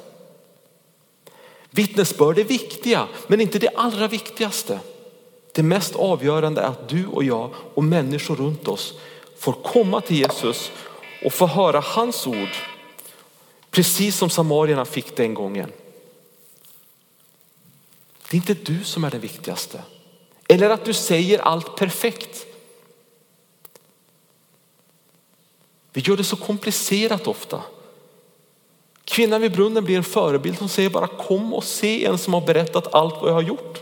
Vittnesbörd 1.69 2.39
är 2.39 2.43
viktiga 2.43 3.07
men 3.27 3.41
inte 3.41 3.59
det 3.59 3.69
allra 3.75 4.07
viktigaste. 4.07 4.79
Det 5.53 5.63
mest 5.63 5.95
avgörande 5.95 6.61
är 6.61 6.65
att 6.65 6.89
du 6.89 7.07
och 7.07 7.23
jag 7.23 7.49
och 7.73 7.83
människor 7.83 8.35
runt 8.35 8.67
oss 8.67 8.93
får 9.37 9.53
komma 9.53 10.01
till 10.01 10.17
Jesus 10.17 10.71
och 11.25 11.33
få 11.33 11.47
höra 11.47 11.79
hans 11.79 12.27
ord. 12.27 12.55
Precis 13.71 14.17
som 14.17 14.29
samarierna 14.29 14.85
fick 14.85 15.15
den 15.15 15.33
gången. 15.33 15.71
Det 18.31 18.37
är 18.37 18.39
inte 18.39 18.53
du 18.53 18.83
som 18.83 19.03
är 19.03 19.11
det 19.11 19.17
viktigaste. 19.17 19.83
Eller 20.47 20.69
att 20.69 20.85
du 20.85 20.93
säger 20.93 21.39
allt 21.39 21.75
perfekt. 21.75 22.45
Vi 25.93 26.01
gör 26.01 26.17
det 26.17 26.23
så 26.23 26.35
komplicerat 26.35 27.27
ofta. 27.27 27.63
Kvinnan 29.03 29.41
vid 29.41 29.51
brunnen 29.51 29.83
blir 29.83 29.97
en 29.97 30.03
förebild 30.03 30.57
som 30.57 30.69
säger 30.69 30.89
bara 30.89 31.07
kom 31.07 31.53
och 31.53 31.63
se 31.63 32.05
en 32.05 32.17
som 32.17 32.33
har 32.33 32.41
berättat 32.41 32.93
allt 32.93 33.13
vad 33.21 33.29
jag 33.29 33.33
har 33.33 33.41
gjort. 33.41 33.81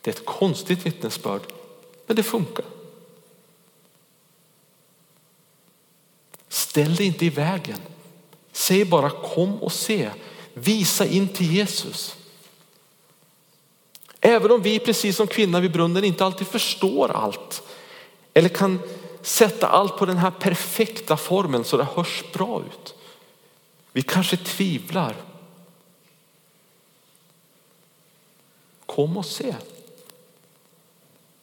Det 0.00 0.10
är 0.10 0.14
ett 0.14 0.26
konstigt 0.26 0.86
vittnesbörd, 0.86 1.42
men 2.06 2.16
det 2.16 2.22
funkar. 2.22 2.64
Ställ 6.48 6.96
dig 6.96 7.06
inte 7.06 7.26
i 7.26 7.30
vägen. 7.30 7.78
Säg 8.52 8.84
bara 8.84 9.10
kom 9.10 9.62
och 9.62 9.72
se. 9.72 10.10
Visa 10.54 11.06
in 11.06 11.28
till 11.28 11.52
Jesus. 11.52 12.16
Även 14.20 14.50
om 14.50 14.62
vi 14.62 14.78
precis 14.78 15.16
som 15.16 15.26
kvinnan 15.26 15.62
vid 15.62 15.72
brunnen 15.72 16.04
inte 16.04 16.24
alltid 16.24 16.46
förstår 16.46 17.10
allt 17.10 17.62
eller 18.34 18.48
kan 18.48 18.80
sätta 19.22 19.68
allt 19.68 19.96
på 19.96 20.06
den 20.06 20.16
här 20.16 20.30
perfekta 20.30 21.16
formen 21.16 21.64
så 21.64 21.76
det 21.76 21.84
hörs 21.94 22.24
bra 22.32 22.62
ut. 22.66 22.94
Vi 23.92 24.02
kanske 24.02 24.36
tvivlar. 24.36 25.16
Kom 28.86 29.16
och 29.16 29.26
se. 29.26 29.54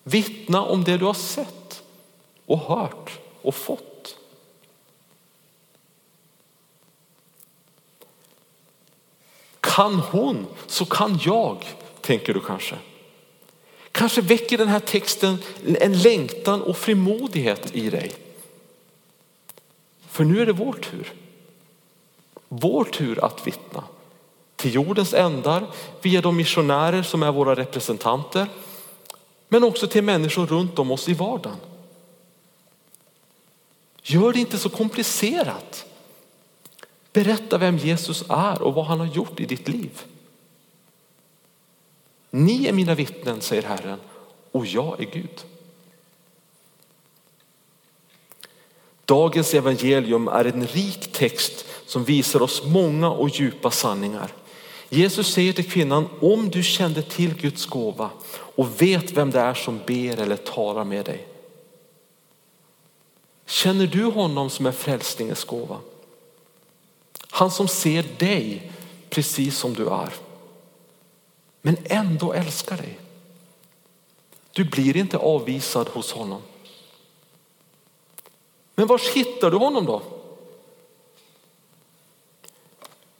Vittna 0.03 0.61
om 0.61 0.83
det 0.83 0.97
du 0.97 1.05
har 1.05 1.13
sett 1.13 1.83
och 2.45 2.59
hört 2.59 3.19
och 3.41 3.55
fått. 3.55 4.17
Kan 9.59 9.95
hon 9.95 10.45
så 10.67 10.85
kan 10.85 11.19
jag, 11.23 11.65
tänker 12.07 12.33
du 12.33 12.39
kanske. 12.39 12.75
Kanske 13.91 14.21
väcker 14.21 14.57
den 14.57 14.67
här 14.67 14.79
texten 14.79 15.37
en 15.79 16.01
längtan 16.01 16.61
och 16.61 16.77
frimodighet 16.77 17.75
i 17.75 17.89
dig. 17.89 18.11
För 20.07 20.23
nu 20.23 20.41
är 20.41 20.45
det 20.45 20.53
vår 20.53 20.73
tur. 20.73 21.13
Vår 22.47 22.83
tur 22.83 23.25
att 23.25 23.47
vittna 23.47 23.83
till 24.55 24.73
jordens 24.73 25.13
ändar 25.13 25.67
via 26.01 26.21
de 26.21 26.35
missionärer 26.35 27.03
som 27.03 27.23
är 27.23 27.31
våra 27.31 27.55
representanter. 27.55 28.47
Men 29.47 29.63
också 29.63 29.87
till 29.87 30.03
människor 30.03 30.45
runt 30.45 30.79
om 30.79 30.91
oss 30.91 31.09
i 31.09 31.13
vardagen. 31.13 31.57
Gör 34.01 34.33
det 34.33 34.39
inte 34.39 34.57
så 34.57 34.69
komplicerat. 34.69 35.85
Berätta 37.13 37.57
vem 37.57 37.77
Jesus 37.77 38.23
är 38.29 38.61
och 38.61 38.73
vad 38.73 38.85
han 38.85 38.99
har 38.99 39.07
gjort 39.07 39.39
i 39.39 39.45
ditt 39.45 39.67
liv. 39.67 40.03
Ni 42.29 42.67
är 42.67 42.73
mina 42.73 42.95
vittnen, 42.95 43.41
säger 43.41 43.63
Herren, 43.63 43.99
och 44.51 44.65
jag 44.65 44.99
är 44.99 45.05
Gud. 45.05 45.45
Dagens 49.05 49.53
evangelium 49.53 50.27
är 50.27 50.45
en 50.45 50.67
rik 50.67 51.11
text 51.11 51.65
som 51.85 52.03
visar 52.03 52.41
oss 52.41 52.63
många 52.65 53.09
och 53.11 53.29
djupa 53.29 53.71
sanningar. 53.71 54.33
Jesus 54.89 55.33
säger 55.33 55.53
till 55.53 55.71
kvinnan, 55.71 56.07
om 56.21 56.49
du 56.49 56.63
kände 56.63 57.01
till 57.01 57.33
Guds 57.33 57.65
gåva 57.65 58.09
och 58.29 58.81
vet 58.81 59.11
vem 59.11 59.31
det 59.31 59.39
är 59.39 59.53
som 59.53 59.79
ber 59.85 60.19
eller 60.19 60.37
talar 60.37 60.83
med 60.83 61.05
dig. 61.05 61.27
Känner 63.45 63.87
du 63.87 64.03
honom 64.03 64.49
som 64.49 64.65
är 64.65 64.71
frälsningens 64.71 65.43
gåva? 65.43 65.77
Han 67.29 67.51
som 67.51 67.67
ser 67.67 68.05
dig 68.17 68.71
precis 69.09 69.57
som 69.57 69.73
du 69.73 69.87
är 69.87 70.13
men 71.67 71.77
ändå 71.85 72.33
älskar 72.33 72.77
dig. 72.77 72.99
Du 74.51 74.63
blir 74.63 74.97
inte 74.97 75.17
avvisad 75.17 75.87
hos 75.87 76.11
honom. 76.11 76.41
Men 78.75 78.87
var 78.87 79.15
hittar 79.15 79.51
du 79.51 79.57
honom 79.57 79.85
då? 79.85 80.01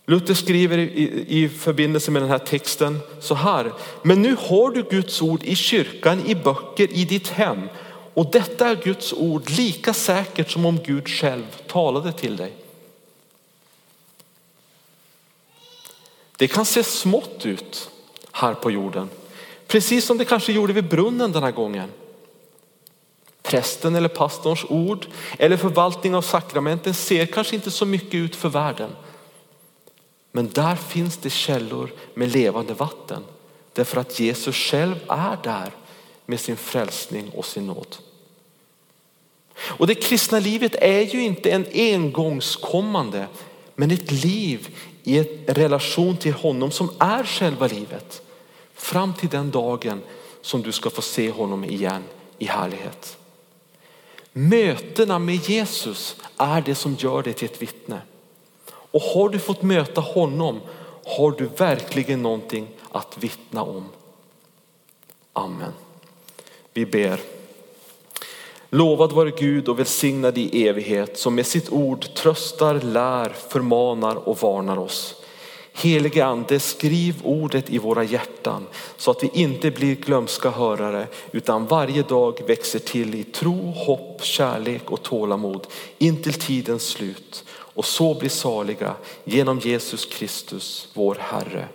Luther 0.06 0.34
skriver 0.34 0.78
i, 0.78 1.26
i 1.44 1.50
förbindelse 1.50 2.12
med 2.12 2.22
den 2.22 2.30
här 2.30 2.40
texten 2.40 3.00
så 3.20 3.36
här. 3.36 3.74
Men 4.04 4.22
nu 4.22 4.36
har 4.40 4.72
du 4.72 4.84
Guds 4.84 5.22
ord 5.22 5.44
i 5.44 5.56
kyrkan, 5.56 6.26
i 6.26 6.36
böcker, 6.36 6.94
i 6.94 7.06
ditt 7.06 7.28
hem. 7.28 7.70
Och 8.14 8.32
detta 8.32 8.68
är 8.68 8.76
Guds 8.76 9.14
ord 9.14 9.50
lika 9.50 9.94
säkert 9.94 10.52
som 10.52 10.66
om 10.66 10.80
Gud 10.84 11.08
själv 11.08 11.62
talade 11.68 12.12
till 12.12 12.38
dig. 12.38 12.54
Det 16.38 16.48
kan 16.48 16.66
se 16.66 16.84
smått 16.84 17.46
ut 17.46 17.92
här 18.38 18.54
på 18.54 18.72
jorden. 18.72 19.10
Precis 19.68 20.06
som 20.06 20.18
det 20.18 20.26
kanske 20.26 20.52
gjorde 20.52 20.74
vid 20.74 20.90
brunnen 20.90 21.32
den 21.32 21.44
här 21.44 21.52
gången. 21.52 21.90
Prästen 23.42 23.96
eller 23.96 24.10
pastorns 24.10 24.66
ord 24.70 25.08
eller 25.40 25.58
förvaltning 25.58 26.16
av 26.16 26.22
sakramenten 26.22 26.94
ser 26.94 27.26
kanske 27.26 27.56
inte 27.56 27.72
så 27.72 27.86
mycket 27.86 28.14
ut 28.14 28.36
för 28.36 28.50
världen. 28.50 28.90
Men 30.32 30.50
där 30.50 30.76
finns 30.76 31.18
det 31.18 31.30
källor 31.30 31.94
med 32.14 32.32
levande 32.32 32.74
vatten. 32.74 33.24
Därför 33.74 34.02
att 34.02 34.20
Jesus 34.20 34.56
själv 34.56 34.96
är 35.08 35.38
där 35.44 35.72
med 36.26 36.40
sin 36.40 36.58
frälsning 36.58 37.30
och 37.30 37.46
sin 37.46 37.68
nåd. 37.68 37.96
Och 39.60 39.88
det 39.88 39.96
kristna 39.96 40.40
livet 40.40 40.76
är 40.76 41.02
ju 41.02 41.24
inte 41.24 41.52
en 41.52 41.66
engångskommande 41.74 43.28
men 43.76 43.92
ett 43.92 44.12
liv 44.12 44.78
i 45.04 45.18
en 45.18 45.26
relation 45.48 46.18
till 46.18 46.34
honom 46.34 46.72
som 46.72 46.90
är 47.00 47.24
själva 47.24 47.68
livet. 47.68 48.22
Fram 48.78 49.14
till 49.14 49.30
den 49.30 49.52
dagen 49.52 50.02
som 50.42 50.62
du 50.62 50.72
ska 50.72 50.90
få 50.90 51.02
se 51.02 51.32
honom 51.32 51.64
igen 51.64 52.04
i 52.38 52.46
härlighet. 52.46 53.18
Mötena 54.34 55.20
med 55.20 55.36
Jesus 55.36 56.16
är 56.38 56.62
det 56.62 56.76
som 56.76 56.96
gör 57.00 57.24
dig 57.24 57.34
till 57.34 57.46
ett 57.50 57.62
vittne. 57.62 58.02
Och 58.70 59.02
har 59.02 59.30
du 59.30 59.40
fått 59.40 59.62
möta 59.62 60.02
honom 60.02 60.60
har 61.06 61.32
du 61.32 61.46
verkligen 61.46 62.22
någonting 62.22 62.68
att 62.92 63.18
vittna 63.18 63.64
om. 63.64 63.86
Amen. 65.34 65.72
Vi 66.74 66.86
ber. 66.86 67.20
Lovad 68.70 69.12
vare 69.12 69.32
Gud 69.32 69.70
och 69.70 69.80
välsignad 69.80 70.38
i 70.38 70.68
evighet 70.68 71.20
som 71.20 71.36
med 71.36 71.46
sitt 71.46 71.72
ord 71.72 72.14
tröstar, 72.14 72.82
lär, 72.82 73.30
förmanar 73.30 74.16
och 74.16 74.38
varnar 74.38 74.78
oss. 74.80 75.17
Helige 75.80 76.26
ande, 76.26 76.60
skriv 76.60 77.16
ordet 77.24 77.70
i 77.70 77.78
våra 77.78 78.04
hjärtan 78.04 78.68
så 78.98 79.12
att 79.12 79.24
vi 79.24 79.30
inte 79.34 79.72
blir 79.72 79.96
glömska 79.96 80.50
hörare 80.50 81.08
utan 81.32 81.68
varje 81.68 82.04
dag 82.04 82.40
växer 82.48 82.80
till 82.80 83.16
i 83.16 83.24
tro, 83.24 83.72
hopp, 83.72 84.24
kärlek 84.24 84.92
och 84.92 85.04
tålamod 85.04 85.68
intill 85.98 86.34
tidens 86.34 86.88
slut 86.88 87.44
och 87.50 87.86
så 87.86 88.14
blir 88.14 88.30
saliga 88.30 88.96
genom 89.24 89.60
Jesus 89.60 90.06
Kristus, 90.06 90.88
vår 90.94 91.18
Herre. 91.20 91.68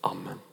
Amen. 0.00 0.43